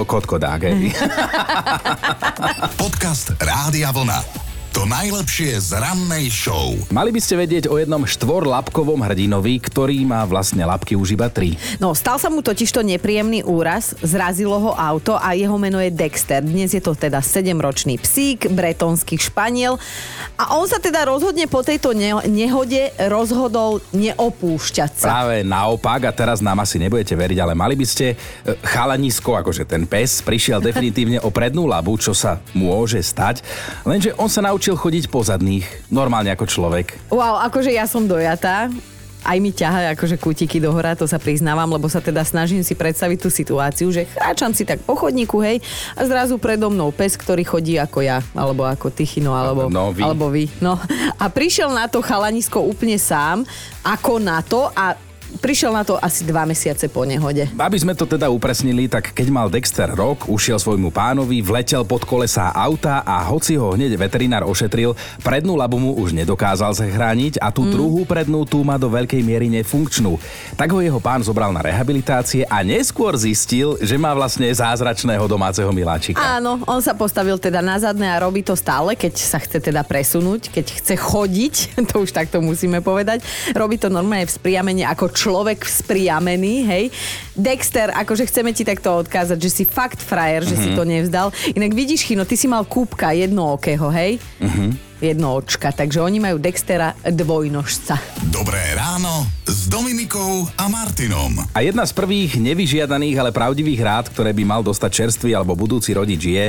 kotkodák. 0.05 0.61
hej. 0.69 0.93
Podcast 2.77 3.33
Rádia 3.41 3.89
Vlna. 3.89 4.36
To 4.77 4.85
najlepšie 4.85 5.57
z 5.57 5.73
rannej 5.73 6.29
show. 6.29 6.77
Mali 6.93 7.09
by 7.09 7.17
ste 7.17 7.33
vedieť 7.33 7.65
o 7.65 7.81
jednom 7.81 8.05
štvorlapkovom 8.05 9.01
hrdinovi, 9.01 9.57
ktorý 9.57 10.05
má 10.05 10.21
vlastne 10.29 10.61
lapky 10.61 10.93
už 10.93 11.17
iba 11.17 11.33
tri. 11.33 11.57
No, 11.81 11.97
stal 11.97 12.21
sa 12.21 12.29
mu 12.29 12.45
totižto 12.45 12.85
nepríjemný 12.85 13.41
úraz, 13.41 13.97
zrazilo 14.05 14.53
ho 14.61 14.77
auto 14.77 15.17
a 15.17 15.33
jeho 15.33 15.57
meno 15.57 15.81
je 15.81 15.89
Dexter. 15.89 16.45
Dnes 16.45 16.77
je 16.77 16.81
to 16.85 16.93
teda 16.93 17.25
7-ročný 17.25 17.97
psík, 17.97 18.53
bretonský 18.53 19.17
španiel 19.17 19.81
a 20.37 20.53
on 20.61 20.69
sa 20.69 20.77
teda 20.77 21.09
rozhodne 21.09 21.49
po 21.49 21.65
tejto 21.65 21.97
ne- 21.97 22.29
nehode 22.29 22.93
rozhodol 23.09 23.81
neopúšťať 23.97 24.91
sa. 24.93 25.09
Práve 25.09 25.41
naopak, 25.41 26.05
a 26.05 26.13
teraz 26.13 26.37
nám 26.37 26.61
asi 26.61 26.77
nebudete 26.77 27.17
veriť, 27.17 27.41
ale 27.41 27.57
mali 27.57 27.73
by 27.73 27.85
ste 27.89 28.13
e, 28.13 28.15
chalanisko, 28.61 29.41
akože 29.41 29.65
ten 29.65 29.89
pes, 29.89 30.21
prišiel 30.21 30.61
definitívne 30.69 31.17
o 31.25 31.33
prednú 31.33 31.65
labu, 31.65 31.97
čo 31.97 32.13
sa 32.13 32.37
môže 32.53 33.01
stať, 33.01 33.41
lenže 33.81 34.13
on 34.21 34.29
sa 34.29 34.45
naučil 34.45 34.66
chodiť 34.73 35.07
po 35.07 35.21
zadných, 35.21 35.63
normálne 35.87 36.27
ako 36.29 36.43
človek. 36.43 36.97
Wow, 37.07 37.39
akože 37.45 37.69
ja 37.69 37.85
som 37.85 38.03
dojatá. 38.03 38.67
aj 39.23 39.37
mi 39.37 39.51
ťaha 39.51 39.91
akože 39.93 40.15
kútiky 40.15 40.55
do 40.57 40.71
hora, 40.71 40.95
to 40.95 41.03
sa 41.03 41.17
priznávam, 41.17 41.67
lebo 41.67 41.85
sa 41.85 41.99
teda 41.99 42.23
snažím 42.23 42.61
si 42.61 42.71
predstaviť 42.73 43.17
tú 43.19 43.27
situáciu, 43.27 43.91
že 43.91 44.07
kráčam 44.07 44.51
si 44.51 44.63
tak 44.63 44.79
po 44.79 44.95
chodníku, 44.95 45.39
hej, 45.39 45.59
a 45.93 46.03
zrazu 46.03 46.39
predo 46.39 46.67
mnou 46.67 46.89
pes, 46.89 47.13
ktorý 47.13 47.43
chodí 47.43 47.75
ako 47.75 47.99
ja, 48.01 48.23
alebo 48.31 48.63
ako 48.63 48.87
Tychino, 48.87 49.35
alebo, 49.35 49.67
No, 49.67 49.91
vy. 49.91 49.99
alebo 50.01 50.31
vy. 50.31 50.47
No. 50.59 50.79
A 51.15 51.27
prišiel 51.27 51.67
na 51.69 51.85
to 51.85 51.99
chalanisko 51.99 52.61
úplne 52.61 52.95
sám, 52.95 53.43
ako 53.83 54.17
na 54.17 54.39
to 54.39 54.71
a 54.71 54.95
prišiel 55.37 55.71
na 55.71 55.85
to 55.85 55.95
asi 56.01 56.25
dva 56.25 56.43
mesiace 56.43 56.89
po 56.91 57.05
nehode. 57.05 57.47
Aby 57.55 57.77
sme 57.77 57.93
to 57.93 58.09
teda 58.09 58.27
upresnili, 58.27 58.89
tak 58.89 59.15
keď 59.15 59.27
mal 59.29 59.47
Dexter 59.47 59.93
rok, 59.93 60.27
ušiel 60.27 60.59
svojmu 60.59 60.91
pánovi, 60.91 61.39
vletel 61.45 61.85
pod 61.85 62.03
kolesá 62.03 62.51
auta 62.51 63.05
a 63.05 63.23
hoci 63.23 63.55
ho 63.55 63.77
hneď 63.77 63.95
veterinár 63.95 64.43
ošetril, 64.49 64.97
prednú 65.21 65.55
labu 65.55 65.77
mu 65.77 65.95
už 65.95 66.11
nedokázal 66.17 66.73
zachrániť 66.73 67.39
a 67.39 67.53
tú 67.53 67.63
mm. 67.63 67.71
druhú 67.71 68.01
prednú 68.03 68.43
tú 68.43 68.65
má 68.65 68.75
do 68.75 68.89
veľkej 68.89 69.21
miery 69.21 69.47
nefunkčnú. 69.47 70.17
Tak 70.57 70.73
ho 70.73 70.81
jeho 70.81 70.97
pán 70.97 71.21
zobral 71.21 71.53
na 71.53 71.61
rehabilitácie 71.61 72.43
a 72.49 72.65
neskôr 72.65 73.13
zistil, 73.15 73.77
že 73.79 73.95
má 73.95 74.11
vlastne 74.17 74.49
zázračného 74.49 75.23
domáceho 75.29 75.69
miláčika. 75.69 76.19
Áno, 76.19 76.59
on 76.65 76.81
sa 76.81 76.97
postavil 76.97 77.37
teda 77.37 77.61
na 77.61 77.77
zadné 77.77 78.09
a 78.09 78.17
robí 78.17 78.41
to 78.41 78.57
stále, 78.57 78.97
keď 78.97 79.13
sa 79.19 79.37
chce 79.37 79.61
teda 79.61 79.85
presunúť, 79.85 80.49
keď 80.49 80.65
chce 80.81 80.93
chodiť, 80.97 81.53
to 81.93 82.01
už 82.01 82.11
takto 82.11 82.41
musíme 82.41 82.81
povedať. 82.81 83.21
Robí 83.53 83.77
to 83.77 83.93
normálne 83.93 84.25
v 84.25 84.33
spriamení 84.33 84.81
ako 84.87 85.13
človek 85.27 85.67
vzpriamený, 85.67 86.63
hej. 86.63 86.85
Dexter, 87.35 87.91
akože 87.91 88.31
chceme 88.31 88.55
ti 88.55 88.63
takto 88.63 88.95
odkázať, 89.03 89.35
že 89.35 89.51
si 89.51 89.63
fakt 89.67 89.99
frajer, 89.99 90.47
že 90.47 90.55
si 90.55 90.71
to 90.71 90.87
nevzdal. 90.87 91.35
Inak 91.51 91.75
vidíš, 91.75 92.07
Chino, 92.07 92.23
ty 92.23 92.39
si 92.39 92.47
mal 92.47 92.63
kúpka 92.63 93.11
jednookého, 93.11 93.91
hej? 93.91 94.23
Jednoočka, 94.97 95.69
takže 95.69 96.01
oni 96.01 96.17
majú 96.17 96.41
Dextera 96.41 96.97
dvojnožca. 97.05 98.01
Dobré 98.33 98.73
ráno 98.73 99.29
s 99.45 99.69
Dominikou 99.69 100.49
a 100.57 100.65
Martinom. 100.65 101.37
A 101.53 101.61
jedna 101.61 101.85
z 101.85 101.93
prvých 101.93 102.41
nevyžiadaných, 102.41 103.21
ale 103.21 103.29
pravdivých 103.29 103.81
rád, 103.85 104.05
ktoré 104.09 104.33
by 104.33 104.43
mal 104.43 104.61
dostať 104.65 104.91
čerstvý 105.05 105.37
alebo 105.37 105.53
budúci 105.53 105.93
rodič 105.93 106.21
je, 106.25 106.45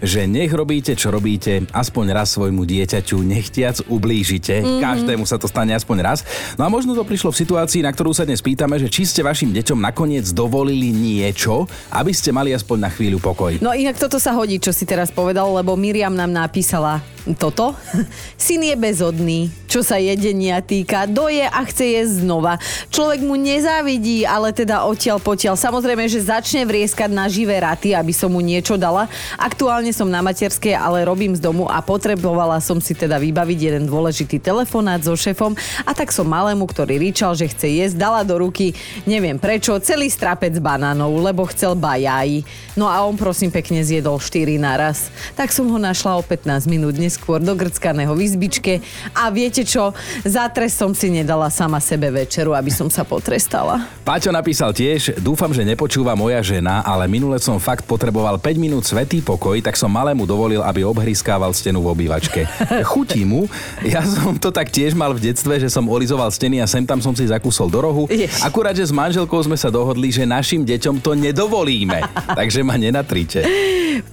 že 0.00 0.24
nech 0.24 0.48
robíte, 0.48 0.96
čo 0.96 1.12
robíte, 1.12 1.68
aspoň 1.76 2.16
raz 2.16 2.32
svojmu 2.32 2.64
dieťaťu 2.64 3.20
nechtiac 3.20 3.84
ublížite. 3.84 4.64
Mm-hmm. 4.64 4.80
Každému 4.80 5.24
sa 5.28 5.36
to 5.36 5.44
stane 5.44 5.76
aspoň 5.76 5.96
raz. 6.00 6.24
No 6.56 6.64
a 6.64 6.72
možno 6.72 6.96
to 6.96 7.04
prišlo 7.04 7.36
v 7.36 7.40
situácii, 7.44 7.84
na 7.84 7.92
ktorú 7.92 8.16
sa 8.16 8.24
dnes 8.24 8.40
pýtame, 8.40 8.80
že 8.80 8.88
či 8.88 9.04
ste 9.04 9.20
vašim 9.20 9.52
deťom 9.52 9.76
nakoniec 9.76 10.24
dovolili 10.32 10.88
niečo, 10.88 11.68
aby 11.92 12.16
ste 12.16 12.32
mali 12.32 12.56
aspoň 12.56 12.76
na 12.80 12.90
chvíľu 12.90 13.20
pokoj. 13.20 13.60
No 13.60 13.76
inak 13.76 14.00
toto 14.00 14.16
sa 14.16 14.32
hodí, 14.32 14.56
čo 14.56 14.72
si 14.72 14.88
teraz 14.88 15.12
povedal, 15.12 15.52
lebo 15.52 15.76
Miriam 15.76 16.16
nám 16.16 16.32
napísala 16.32 17.04
toto. 17.36 17.76
Syn 18.40 18.62
je 18.62 18.76
bezodný, 18.78 19.40
čo 19.66 19.82
sa 19.82 19.98
jedenia 19.98 20.62
týka. 20.62 21.06
Doje 21.06 21.46
a 21.46 21.60
chce 21.66 22.00
jesť 22.00 22.14
znova. 22.22 22.58
Človek 22.90 23.20
mu 23.22 23.34
nezávidí, 23.34 24.22
ale 24.26 24.54
teda 24.54 24.86
odtiaľ 24.86 25.18
potiaľ. 25.22 25.54
Samozrejme, 25.58 26.06
že 26.06 26.26
začne 26.26 26.66
vrieskať 26.66 27.10
na 27.10 27.26
živé 27.26 27.58
raty, 27.58 27.94
aby 27.94 28.14
som 28.14 28.30
mu 28.30 28.42
niečo 28.42 28.78
dala. 28.78 29.10
Aktuálne 29.38 29.90
som 29.94 30.06
na 30.06 30.22
materskej, 30.22 30.74
ale 30.74 31.06
robím 31.06 31.34
z 31.34 31.42
domu 31.42 31.66
a 31.66 31.82
potrebovala 31.82 32.58
som 32.62 32.78
si 32.78 32.94
teda 32.94 33.18
vybaviť 33.18 33.58
jeden 33.58 33.84
dôležitý 33.86 34.38
telefonát 34.38 35.02
so 35.02 35.14
šefom 35.14 35.54
a 35.84 35.90
tak 35.94 36.14
som 36.14 36.26
malému, 36.26 36.66
ktorý 36.66 36.98
ričal, 36.98 37.34
že 37.34 37.50
chce 37.50 37.68
jesť, 37.82 37.96
dala 37.98 38.22
do 38.22 38.38
ruky, 38.38 38.72
neviem 39.06 39.36
prečo, 39.36 39.76
celý 39.82 40.10
strapec 40.10 40.54
banánov, 40.58 41.10
lebo 41.18 41.46
chcel 41.48 41.74
bajají. 41.74 42.42
No 42.78 42.86
a 42.86 43.02
on 43.02 43.18
prosím 43.18 43.50
pekne 43.50 43.82
zjedol 43.82 44.22
4 44.22 44.56
naraz. 44.60 45.10
Tak 45.34 45.50
som 45.50 45.66
ho 45.68 45.78
našla 45.78 46.16
o 46.18 46.22
15 46.22 46.70
minút 46.70 46.96
neskôr 46.96 47.42
do 47.42 47.52
grckaného 47.80 48.12
v 48.12 48.20
izbičke 48.28 48.74
a 49.16 49.32
viete 49.32 49.64
čo, 49.64 49.96
za 50.20 50.44
trest 50.52 50.76
som 50.76 50.92
si 50.92 51.08
nedala 51.08 51.48
sama 51.48 51.80
sebe 51.80 52.12
večeru, 52.12 52.52
aby 52.52 52.68
som 52.68 52.92
sa 52.92 53.08
potrestala. 53.08 53.88
Paťo 54.04 54.28
napísal 54.28 54.76
tiež, 54.76 55.16
dúfam, 55.24 55.48
že 55.48 55.64
nepočúva 55.64 56.12
moja 56.12 56.44
žena, 56.44 56.84
ale 56.84 57.08
minule 57.08 57.40
som 57.40 57.56
fakt 57.56 57.88
potreboval 57.88 58.36
5 58.36 58.60
minút 58.60 58.84
svetý 58.84 59.24
pokoj, 59.24 59.56
tak 59.64 59.80
som 59.80 59.88
malému 59.88 60.28
dovolil, 60.28 60.60
aby 60.60 60.84
obhryskával 60.84 61.56
stenu 61.56 61.80
v 61.80 61.96
obývačke. 61.96 62.44
Chutí 62.92 63.24
mu, 63.24 63.48
ja 63.80 64.04
som 64.04 64.36
to 64.36 64.52
tak 64.52 64.68
tiež 64.68 64.92
mal 64.92 65.16
v 65.16 65.32
detstve, 65.32 65.56
že 65.56 65.72
som 65.72 65.88
olizoval 65.88 66.28
steny 66.28 66.60
a 66.60 66.68
sem 66.68 66.84
tam 66.84 67.00
som 67.00 67.16
si 67.16 67.24
zakúsol 67.24 67.72
do 67.72 67.80
rohu. 67.80 68.04
Jež. 68.12 68.44
Akurát, 68.44 68.76
že 68.76 68.84
s 68.84 68.92
manželkou 68.92 69.40
sme 69.40 69.56
sa 69.56 69.72
dohodli, 69.72 70.12
že 70.12 70.28
našim 70.28 70.68
deťom 70.68 71.00
to 71.00 71.16
nedovolíme. 71.16 72.04
Takže 72.38 72.60
ma 72.60 72.76
nenatrite. 72.76 73.40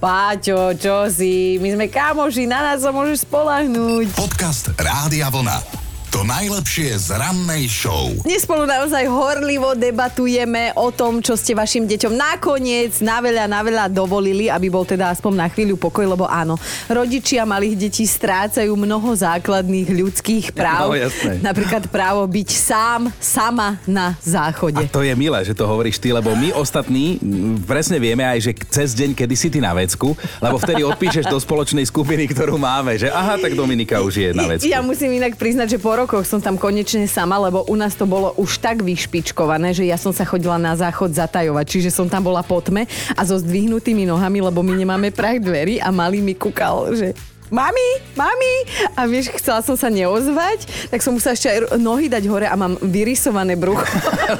Páťo, 0.00 0.72
čo 0.78 1.10
si? 1.12 1.58
My 1.60 1.74
sme 1.74 1.86
kamoši, 1.90 2.44
na 2.46 2.72
nás 2.72 2.80
sa 2.80 2.94
môžeš 2.94 3.26
spolahnúť. 3.58 4.14
Podcast 4.14 4.70
Rádia 4.78 5.26
Vlna. 5.34 5.77
To 6.08 6.24
najlepšie 6.24 6.96
z 6.96 7.20
rannej 7.20 7.68
show. 7.68 8.08
Dnes 8.24 8.40
spolu 8.48 8.64
naozaj 8.64 9.04
horlivo 9.12 9.76
debatujeme 9.76 10.72
o 10.72 10.88
tom, 10.88 11.20
čo 11.20 11.36
ste 11.36 11.52
vašim 11.52 11.84
deťom 11.84 12.16
nakoniec 12.16 13.04
na 13.04 13.20
veľa, 13.20 13.44
na 13.44 13.60
veľa 13.60 13.84
dovolili, 13.92 14.48
aby 14.48 14.72
bol 14.72 14.88
teda 14.88 15.12
aspoň 15.12 15.36
na 15.36 15.52
chvíľu 15.52 15.76
pokoj, 15.76 16.08
lebo 16.08 16.24
áno, 16.24 16.56
rodičia 16.88 17.44
malých 17.44 17.76
detí 17.76 18.08
strácajú 18.08 18.72
mnoho 18.72 19.04
základných 19.20 19.84
ľudských 19.84 20.56
práv. 20.56 20.96
No, 20.96 20.96
jasné. 20.96 21.44
Napríklad 21.44 21.92
právo 21.92 22.24
byť 22.24 22.48
sám, 22.56 23.12
sama 23.20 23.76
na 23.84 24.16
záchode. 24.24 24.80
A 24.80 24.88
to 24.88 25.04
je 25.04 25.12
milé, 25.12 25.44
že 25.44 25.52
to 25.52 25.68
hovoríš 25.68 26.00
ty, 26.00 26.08
lebo 26.08 26.32
my 26.32 26.56
ostatní 26.56 27.20
presne 27.68 28.00
vieme 28.00 28.24
aj, 28.24 28.48
že 28.48 28.56
cez 28.72 28.96
deň, 28.96 29.12
kedy 29.12 29.34
si 29.36 29.52
ty 29.52 29.60
na 29.60 29.76
vecku, 29.76 30.16
lebo 30.40 30.56
vtedy 30.56 30.88
odpíšeš 30.88 31.28
do 31.28 31.36
spoločnej 31.36 31.84
skupiny, 31.84 32.24
ktorú 32.32 32.56
máme, 32.56 32.96
že 32.96 33.12
aha, 33.12 33.36
tak 33.36 33.52
Dominika 33.52 34.00
už 34.00 34.14
je 34.24 34.30
na 34.32 34.48
vecku. 34.48 34.64
Ja 34.64 34.80
musím 34.80 35.12
inak 35.20 35.36
priznať, 35.36 35.76
že 35.76 35.78
po 35.78 35.97
rokoch 35.98 36.22
som 36.22 36.38
tam 36.38 36.54
konečne 36.54 37.10
sama, 37.10 37.42
lebo 37.42 37.66
u 37.66 37.74
nás 37.74 37.98
to 37.98 38.06
bolo 38.06 38.30
už 38.38 38.62
tak 38.62 38.86
vyšpičkované, 38.86 39.74
že 39.74 39.82
ja 39.82 39.98
som 39.98 40.14
sa 40.14 40.22
chodila 40.22 40.54
na 40.54 40.78
záchod 40.78 41.10
zatajovať, 41.10 41.66
čiže 41.66 41.90
som 41.90 42.06
tam 42.06 42.22
bola 42.22 42.46
po 42.46 42.62
tme 42.62 42.86
a 43.18 43.20
so 43.26 43.34
zdvihnutými 43.34 44.06
nohami, 44.06 44.38
lebo 44.38 44.62
my 44.62 44.78
nemáme 44.78 45.10
prach 45.10 45.42
dverí 45.42 45.82
a 45.82 45.90
malý 45.90 46.22
mi 46.22 46.38
kúkal, 46.38 46.94
že 46.94 47.18
Mami, 47.48 47.88
mami! 48.12 48.54
A 48.92 49.04
vieš, 49.04 49.32
chcela 49.34 49.60
som 49.60 49.72
sa 49.72 49.88
neozvať, 49.88 50.68
tak 50.88 51.00
som 51.00 51.16
musela 51.16 51.32
ešte 51.32 51.48
aj 51.48 51.58
nohy 51.76 52.06
dať 52.06 52.24
hore 52.26 52.44
a 52.44 52.52
mám 52.52 52.76
vyrysované 52.78 53.56
brucho. 53.56 53.80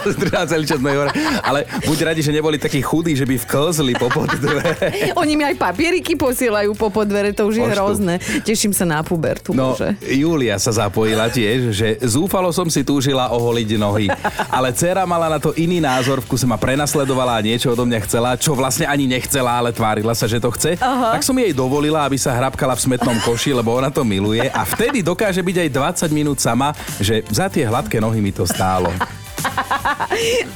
Zdržal 0.05 0.44
celý 0.47 0.64
čas 0.64 0.77
hore. 0.79 1.09
Ale 1.40 1.64
buď 1.83 1.99
radi, 2.05 2.21
že 2.21 2.31
neboli 2.31 2.57
takí 2.57 2.79
chudí, 2.79 3.14
že 3.14 3.25
by 3.25 3.40
vklzli 3.40 3.97
po 3.97 4.12
dvere. 4.12 4.77
Oni 5.21 5.35
mi 5.35 5.42
aj 5.42 5.57
papieriky 5.57 6.14
posielajú 6.14 6.77
po 6.77 6.92
podvere, 6.92 7.33
to 7.33 7.49
už 7.49 7.57
je 7.57 7.64
Poštu. 7.64 7.75
hrozné. 7.75 8.14
Teším 8.44 8.73
sa 8.73 8.85
na 8.85 9.01
pubertu, 9.01 9.57
No, 9.57 9.73
bože. 9.73 9.97
Julia 10.05 10.61
sa 10.61 10.71
zapojila 10.71 11.33
tiež, 11.33 11.73
že 11.73 11.97
zúfalo 12.05 12.53
som 12.53 12.68
si 12.68 12.85
túžila 12.85 13.33
oholiť 13.33 13.68
nohy. 13.75 14.07
Ale 14.49 14.71
dcera 14.71 15.09
mala 15.09 15.33
na 15.33 15.40
to 15.40 15.57
iný 15.57 15.81
názor, 15.81 16.21
v 16.21 16.37
kuse 16.37 16.44
ma 16.44 16.61
prenasledovala 16.61 17.38
a 17.38 17.44
niečo 17.44 17.73
odo 17.73 17.88
mňa 17.88 18.01
chcela, 18.05 18.37
čo 18.37 18.53
vlastne 18.53 18.85
ani 18.85 19.09
nechcela, 19.09 19.57
ale 19.57 19.73
tvárila 19.73 20.12
sa, 20.12 20.29
že 20.29 20.37
to 20.37 20.53
chce. 20.53 20.77
Aha. 20.77 21.16
Tak 21.16 21.25
som 21.25 21.33
jej 21.35 21.57
dovolila, 21.57 22.05
aby 22.05 22.21
sa 22.21 22.37
hrabkala 22.37 22.77
v 22.77 22.83
smetnom 22.99 23.23
koši, 23.23 23.55
lebo 23.55 23.79
ona 23.79 23.95
to 23.95 24.03
miluje. 24.03 24.43
A 24.51 24.67
vtedy 24.67 25.07
dokáže 25.07 25.39
byť 25.39 25.57
aj 25.63 25.71
20 26.11 26.19
minút 26.19 26.43
sama, 26.43 26.75
že 26.99 27.23
za 27.31 27.47
tie 27.47 27.63
hladké 27.63 28.03
nohy 28.03 28.19
mi 28.19 28.35
to 28.35 28.43
stálo. 28.43 28.91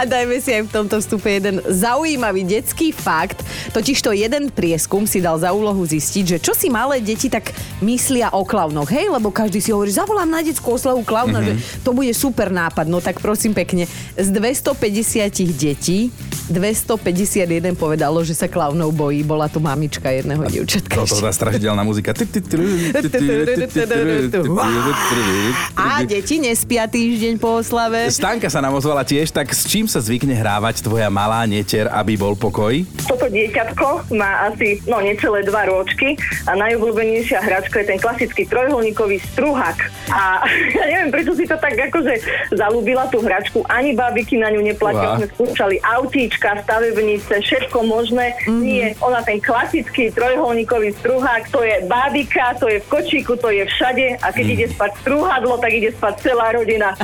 A 0.00 0.02
dajme 0.06 0.38
si 0.38 0.50
aj 0.52 0.68
v 0.68 0.70
tomto 0.70 0.98
vstupe 0.98 1.28
jeden 1.28 1.62
zaujímavý 1.64 2.42
detský 2.46 2.90
fakt. 2.90 3.42
Totiž 3.72 3.98
to 4.02 4.10
jeden 4.14 4.50
prieskum 4.52 5.06
si 5.08 5.22
dal 5.22 5.38
za 5.38 5.50
úlohu 5.54 5.82
zistiť, 5.82 6.24
že 6.24 6.38
čo 6.38 6.52
si 6.52 6.68
malé 6.68 7.00
deti 7.00 7.32
tak 7.32 7.54
myslia 7.80 8.30
o 8.34 8.44
klaunoch. 8.44 8.90
Hej, 8.92 9.10
lebo 9.10 9.32
každý 9.32 9.58
si 9.58 9.72
hovorí, 9.72 9.90
zavolám 9.90 10.28
na 10.28 10.40
detskú 10.44 10.76
oslavu 10.76 11.02
klauna, 11.02 11.40
mm-hmm. 11.40 11.58
že 11.58 11.82
to 11.82 11.90
bude 11.96 12.12
super 12.12 12.52
nápad. 12.52 12.86
No 12.86 13.00
tak 13.00 13.18
prosím 13.18 13.56
pekne, 13.56 13.88
z 14.14 14.28
250 14.28 15.32
detí 15.56 16.12
251 16.52 17.72
povedalo, 17.80 18.20
že 18.20 18.36
sa 18.36 18.44
klaunov 18.44 18.92
bojí. 18.92 19.24
Bola 19.24 19.48
tu 19.48 19.56
mamička 19.56 20.12
jedného 20.12 20.44
dievčatka. 20.44 21.00
Toto 21.00 21.16
tá 21.16 21.32
strašidelná 21.32 21.80
muzika. 21.80 22.12
A 25.72 26.04
deti 26.04 26.36
nespia 26.36 26.84
týždeň 26.84 27.40
po 27.40 27.56
oslave. 27.64 28.12
Stanka 28.12 28.52
sa 28.52 28.60
nám 28.60 28.76
ozvala 28.76 28.91
tiež, 29.00 29.32
tak 29.32 29.48
s 29.56 29.64
čím 29.64 29.88
sa 29.88 30.04
zvykne 30.04 30.36
hrávať 30.36 30.84
tvoja 30.84 31.08
malá 31.08 31.48
netier, 31.48 31.88
aby 31.88 32.20
bol 32.20 32.36
pokoj? 32.36 32.84
Toto 33.08 33.32
dieťatko 33.32 34.12
má 34.12 34.52
asi 34.52 34.84
no, 34.84 35.00
necelé 35.00 35.40
dva 35.48 35.64
ročky 35.64 36.20
a 36.44 36.52
najobľúbenejšia 36.52 37.40
hračka 37.40 37.80
je 37.80 37.96
ten 37.96 37.96
klasický 37.96 38.44
trojholníkový 38.44 39.16
struhák. 39.32 39.88
A 40.12 40.44
ja 40.76 40.84
neviem, 40.92 41.08
prečo 41.08 41.32
si 41.32 41.48
to 41.48 41.56
tak 41.56 41.72
akože 41.72 42.20
zalúbila 42.52 43.08
tú 43.08 43.24
hračku. 43.24 43.64
Ani 43.72 43.96
babiky 43.96 44.36
na 44.36 44.52
ňu 44.52 44.60
neplatia. 44.60 45.16
Sme 45.16 45.28
skúšali 45.32 45.80
autíčka, 45.80 46.60
stavebnice, 46.60 47.40
všetko 47.40 47.88
možné. 47.88 48.36
Mm-hmm. 48.44 48.60
Nie, 48.60 48.86
ona 49.00 49.24
ten 49.24 49.40
klasický 49.40 50.12
trojholníkový 50.12 50.92
struhák, 51.00 51.48
to 51.48 51.64
je 51.64 51.88
bábika, 51.88 52.60
to 52.60 52.68
je 52.68 52.84
v 52.84 52.86
kočíku, 52.92 53.40
to 53.40 53.48
je 53.48 53.64
všade 53.64 54.20
a 54.20 54.28
keď 54.28 54.44
mm. 54.44 54.54
ide 54.58 54.66
spať 54.76 54.90
strúhadlo, 55.00 55.54
tak 55.56 55.70
ide 55.72 55.90
spať 55.94 56.14
celá 56.20 56.52
rodina. 56.52 56.98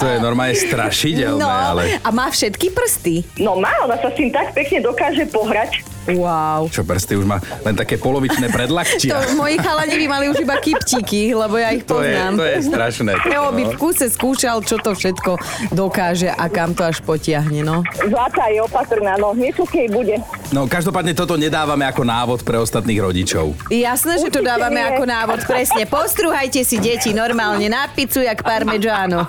To 0.00 0.06
je 0.08 0.18
normálne 0.18 0.56
strašidelné. 0.56 1.27
Neuveriteľné, 1.30 1.36
No, 1.38 1.48
ale... 1.70 1.82
a 1.98 2.08
má 2.08 2.26
všetky 2.26 2.70
prsty. 2.70 3.14
No 3.36 3.56
má, 3.56 3.72
ona 3.80 3.96
sa 3.96 4.08
s 4.08 4.16
tým 4.16 4.30
tak 4.30 4.52
pekne 4.52 4.80
dokáže 4.80 5.24
pohrať. 5.26 5.84
Wow. 6.08 6.72
Čo 6.72 6.88
prsty 6.88 7.14
už 7.14 7.26
má 7.26 7.36
len 7.62 7.76
také 7.76 8.00
polovičné 8.00 8.48
To 8.50 8.54
predlaktia. 8.54 9.28
moji 9.34 9.60
chalani 9.60 9.92
by 9.94 10.06
mali 10.08 10.26
už 10.26 10.40
iba 10.40 10.56
kyptíky, 10.56 11.36
lebo 11.36 11.54
ja 11.54 11.68
ich 11.70 11.84
To 11.84 12.00
je, 12.00 12.16
poznám. 12.16 12.32
to 12.32 12.44
je 12.44 12.56
strašné. 12.64 13.12
Lebo 13.28 13.48
by 13.52 13.62
v 13.66 13.76
kúse 13.76 14.06
skúšal, 14.08 14.64
čo 14.64 14.80
to 14.80 14.92
všetko 14.92 15.36
dokáže 15.70 16.28
a 16.28 16.48
kam 16.48 16.72
to 16.72 16.80
až 16.82 17.04
potiahne, 17.04 17.60
no. 17.60 17.84
Zlatá 18.00 18.48
je 18.48 18.56
opatrná, 18.58 19.20
no 19.20 19.36
niečo 19.36 19.68
jej 19.68 19.84
bude. 19.86 20.16
No 20.48 20.64
každopádne 20.64 21.12
toto 21.12 21.36
nedávame 21.36 21.84
ako 21.84 22.02
návod 22.02 22.40
pre 22.40 22.56
ostatných 22.56 22.96
rodičov. 22.98 23.52
Jasné, 23.68 24.16
že 24.16 24.32
to 24.32 24.40
dávame 24.40 24.80
ako 24.80 25.04
návod. 25.04 25.44
Presne, 25.44 25.84
postruhajte 25.84 26.64
si 26.64 26.80
deti 26.80 27.12
normálne 27.12 27.68
na 27.68 27.84
pizzu, 27.86 28.20
jak 28.20 28.40
parmegiano. 28.40 29.28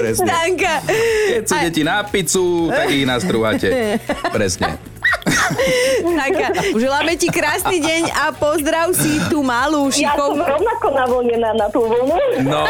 Presne. 0.00 0.26
Stanka. 0.26 0.74
Keď 0.86 1.42
sú 1.44 1.56
deti 1.62 1.82
na 1.82 1.96
pizzu, 2.06 2.46
tak 2.70 2.86
ich 2.90 3.06
nastrúhate. 3.06 3.68
Presne. 4.36 4.78
Stanka, 6.02 6.46
želáme 6.74 7.14
ti 7.14 7.30
krásny 7.30 7.78
deň 7.78 8.02
a 8.10 8.24
pozdrav 8.34 8.90
si 8.94 9.22
tú 9.30 9.42
malú 9.42 9.86
Ja 9.94 10.14
som 10.18 10.34
rovnako 10.34 10.86
navonená 10.90 11.50
na 11.54 11.66
tú 11.70 11.86
vlnu. 11.86 12.16
No, 12.46 12.62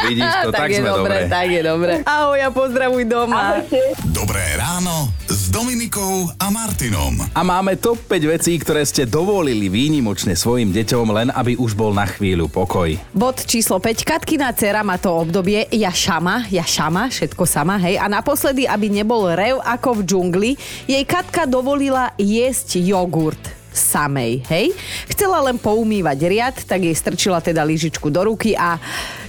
vidíš 0.00 0.32
to, 0.44 0.48
tak, 0.56 0.72
je 0.72 0.80
sme 0.80 0.88
dobre, 0.88 1.16
dobre. 1.20 1.32
tak 1.32 1.46
je 1.52 1.62
dobre. 1.64 1.92
Ahoj 2.04 2.40
a 2.40 2.48
pozdravuj 2.48 3.04
doma. 3.04 3.60
Ahojte. 3.60 3.80
Dobré 4.08 4.44
ráno 4.56 5.21
Dominikou 5.52 6.32
a 6.40 6.48
Martinom. 6.48 7.12
A 7.36 7.44
máme 7.44 7.76
top 7.76 8.00
5 8.08 8.24
vecí, 8.24 8.56
ktoré 8.56 8.88
ste 8.88 9.04
dovolili 9.04 9.68
výnimočne 9.68 10.32
svojim 10.32 10.72
deťom, 10.72 11.06
len 11.12 11.28
aby 11.28 11.60
už 11.60 11.76
bol 11.76 11.92
na 11.92 12.08
chvíľu 12.08 12.48
pokoj. 12.48 12.96
Bod 13.12 13.44
číslo 13.44 13.76
5. 13.76 14.00
Katkina 14.00 14.56
dcera 14.56 14.80
má 14.80 14.96
to 14.96 15.12
obdobie 15.12 15.68
ja 15.76 15.92
šama, 15.92 16.48
ja 16.48 16.64
šama, 16.64 17.12
všetko 17.12 17.44
sama, 17.44 17.76
hej. 17.84 18.00
A 18.00 18.08
naposledy, 18.08 18.64
aby 18.64 18.88
nebol 18.88 19.28
rev 19.28 19.60
ako 19.60 20.00
v 20.00 20.02
džungli, 20.08 20.50
jej 20.88 21.04
Katka 21.04 21.44
dovolila 21.44 22.16
jesť 22.16 22.80
jogurt 22.80 23.44
samej, 23.76 24.40
hej. 24.48 24.72
Chcela 25.12 25.36
len 25.44 25.60
poumývať 25.60 26.18
riad, 26.32 26.56
tak 26.64 26.80
jej 26.80 26.96
strčila 26.96 27.44
teda 27.44 27.60
lyžičku 27.60 28.08
do 28.08 28.24
ruky 28.24 28.56
a 28.56 28.80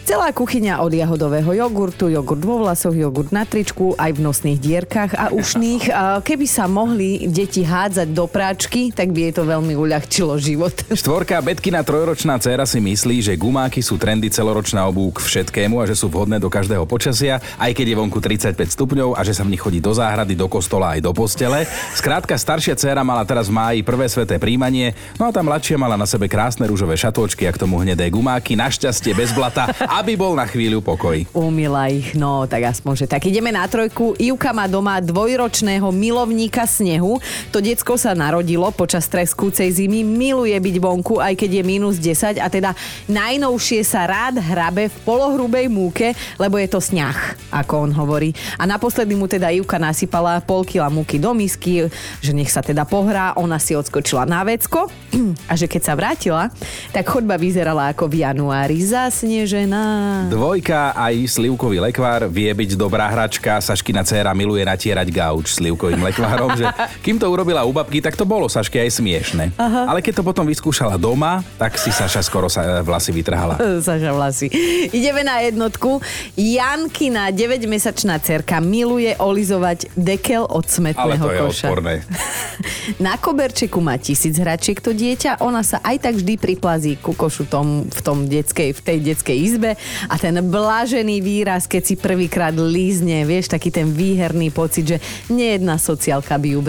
celá 0.04 0.36
kuchyňa 0.36 0.84
od 0.84 0.92
jahodového 0.92 1.56
jogurtu, 1.56 2.12
jogurt 2.12 2.44
vo 2.44 2.60
vlasoch, 2.62 2.94
jogurt 2.94 3.32
na 3.32 3.48
tričku, 3.48 3.96
aj 3.96 4.16
v 4.16 4.20
nosných 4.20 4.60
dierkach 4.60 5.16
a 5.16 5.32
ušných. 5.32 5.89
Keby 6.22 6.46
sa 6.46 6.68
mohli 6.68 7.26
deti 7.32 7.63
hádzať 7.63 8.12
do 8.12 8.28
práčky, 8.28 8.92
tak 8.92 9.16
by 9.16 9.32
jej 9.32 9.34
to 9.39 9.44
veľmi 9.48 9.74
uľahčilo 9.74 10.36
život. 10.38 10.76
Štvorka 10.92 11.39
Betkina 11.39 11.82
trojročná 11.82 12.36
dcéra 12.36 12.68
si 12.68 12.84
myslí, 12.84 13.32
že 13.32 13.34
gumáky 13.39 13.80
sú 13.80 13.96
trendy 13.96 14.28
celoročná 14.28 14.84
obúk 14.86 15.24
všetkému 15.24 15.80
a 15.80 15.88
že 15.88 15.96
sú 15.96 16.12
vhodné 16.12 16.38
do 16.38 16.52
každého 16.52 16.84
počasia, 16.84 17.39
aj 17.56 17.72
keď 17.72 17.96
je 17.96 17.96
vonku 17.96 18.20
35 18.20 18.60
stupňov 18.76 19.10
a 19.16 19.24
že 19.24 19.32
sa 19.32 19.48
v 19.48 19.56
nich 19.56 19.63
chodí 19.63 19.80
do 19.80 19.96
záhrady, 19.96 20.36
do 20.36 20.52
kostola 20.52 21.00
aj 21.00 21.02
do 21.02 21.16
postele. 21.16 21.63
Skrátka, 21.96 22.36
staršia 22.36 22.76
dcéra 22.76 23.08
mala 23.08 23.24
teraz 23.24 23.48
v 23.48 23.56
máji 23.56 23.80
prvé 23.88 24.12
sveté 24.12 24.36
príjmanie, 24.36 24.92
no 25.16 25.28
a 25.28 25.32
tá 25.32 25.39
mladšia 25.39 25.80
mala 25.80 25.96
na 25.96 26.04
sebe 26.04 26.28
krásne 26.28 26.68
rúžové 26.68 27.00
šatôčky 27.00 27.48
a 27.48 27.56
k 27.56 27.62
tomu 27.63 27.80
hnedé 27.80 28.12
gumáky, 28.12 28.60
našťastie 28.60 29.16
bez 29.16 29.32
blata, 29.32 29.72
aby 29.94 30.18
bol 30.18 30.34
na 30.34 30.50
chvíľu 30.50 30.82
pokoj. 30.82 31.22
Umila 31.38 31.86
ich, 31.86 32.18
no 32.18 32.50
tak 32.50 32.66
aspoň, 32.74 33.06
že 33.06 33.06
tak 33.06 33.30
ideme 33.30 33.54
na 33.54 33.62
trojku. 33.70 34.18
Ivka 34.18 34.50
má 34.50 34.66
doma 34.66 34.98
dvojročného 34.98 35.86
milovníka 35.94 36.66
snehu. 36.66 37.22
To 37.54 37.62
decko 37.62 37.94
sa 37.94 38.18
narodilo 38.18 38.66
počas 38.74 39.06
treskúcej 39.06 39.70
zimy, 39.70 40.02
miluje 40.02 40.58
byť 40.58 40.76
vonku, 40.82 41.22
aj 41.22 41.38
keď 41.38 41.62
je 41.62 41.64
minus 41.64 42.02
10 42.02 42.42
a 42.42 42.48
teda 42.50 42.74
najnovšie 43.06 43.86
sa 43.86 44.10
rád 44.10 44.42
hrabe 44.42 44.90
v 44.90 44.98
polohrubej 45.06 45.70
múke, 45.70 46.18
lebo 46.42 46.58
je 46.58 46.66
to 46.66 46.82
sňah, 46.82 47.38
ako 47.54 47.86
on 47.86 47.92
hovorí. 47.94 48.34
A 48.58 48.66
naposledy 48.66 49.14
mu 49.14 49.30
teda 49.30 49.54
Ivka 49.54 49.78
nasypala 49.78 50.42
pol 50.42 50.66
kila 50.66 50.90
múky 50.90 51.22
do 51.22 51.38
misky, 51.38 51.86
že 52.18 52.34
nech 52.34 52.50
sa 52.50 52.66
teda 52.66 52.90
pohrá, 52.90 53.38
ona 53.38 53.62
si 53.62 53.78
odskočila 53.78 54.26
na 54.26 54.42
vecko 54.42 54.90
a 55.52 55.54
že 55.54 55.70
keď 55.70 55.82
sa 55.86 55.94
vrátila, 55.94 56.50
tak 56.90 57.06
chodba 57.06 57.38
vyzerala 57.38 57.94
ako 57.94 58.10
v 58.10 58.26
januári 58.26 58.82
zasnežená. 58.82 59.83
Dvojka 60.30 60.96
aj 60.96 61.15
slivkový 61.30 61.78
lekvár 61.84 62.32
vie 62.32 62.50
byť 62.50 62.80
dobrá 62.80 63.10
hračka. 63.12 63.60
Saškina 63.60 64.02
dcéra 64.02 64.32
miluje 64.34 64.63
natierať 64.63 65.08
gauč 65.12 65.60
slivkovým 65.60 66.02
lekvárom, 66.02 66.56
že 66.58 66.65
kým 67.06 67.19
to 67.19 67.28
urobila 67.28 67.62
u 67.67 67.72
babky, 67.76 68.00
tak 68.00 68.15
to 68.17 68.24
bolo 68.24 68.48
Saške 68.48 68.80
aj 68.82 69.00
smiešne. 69.00 69.52
Aha. 69.60 69.91
Ale 69.91 70.00
keď 70.02 70.22
to 70.22 70.24
potom 70.24 70.48
vyskúšala 70.48 70.96
doma, 70.98 71.43
tak 71.60 71.76
si 71.78 71.91
Saša 71.91 72.24
skoro 72.24 72.48
sa 72.48 72.80
e, 72.80 72.86
vlasy 72.86 73.12
vytrhala. 73.12 73.60
Saša 73.88 74.12
vlasy. 74.15 74.48
Ideme 74.89 75.22
na 75.28 75.43
jednotku. 75.43 76.00
Jankina 76.34 77.30
9-mesačná 77.30 78.17
cerka 78.24 78.58
miluje 78.63 79.13
olizovať 79.19 79.91
dekel 79.93 80.48
od 80.48 80.65
Ale 80.65 80.72
smetného 80.72 81.26
to 81.26 81.30
je 81.30 81.39
koša. 81.39 81.67
odporné. 81.67 81.93
Na 83.06 83.17
koberčeku 83.17 83.80
má 83.82 83.98
tisíc 83.98 84.38
hračiek 84.38 84.78
to 84.80 84.93
dieťa, 84.93 85.41
ona 85.41 85.63
sa 85.65 85.80
aj 85.82 86.04
tak 86.04 86.13
vždy 86.19 86.36
priplazí 86.38 87.00
ku 87.00 87.15
košu 87.15 87.48
tom, 87.50 87.88
v, 87.88 88.00
tom 88.04 88.28
detskej, 88.30 88.76
v 88.76 88.82
tej 88.84 88.98
detskej 89.13 89.38
izbe 89.39 89.73
a 90.10 90.16
ten 90.18 90.42
blažený 90.42 91.22
výraz, 91.22 91.70
keď 91.70 91.82
si 91.86 91.96
prvýkrát 91.96 92.58
lízne, 92.58 93.24
vieš, 93.30 93.54
taký 93.54 93.70
ten 93.70 93.94
výherný 93.94 94.50
pocit, 94.50 94.86
že 94.86 94.98
nejedna 95.30 95.78
sociálka 95.78 96.36
by 96.42 96.50
ju. 96.58 96.62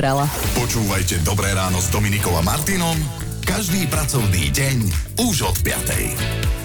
Počúvajte 0.58 1.22
Dobré 1.22 1.54
ráno 1.54 1.78
s 1.78 1.86
Dominikou 1.94 2.34
a 2.34 2.42
Martinom 2.42 2.98
každý 3.44 3.86
pracovný 3.86 4.50
deň 4.50 4.76
už 5.20 5.46
od 5.46 5.56
5. 5.62 6.63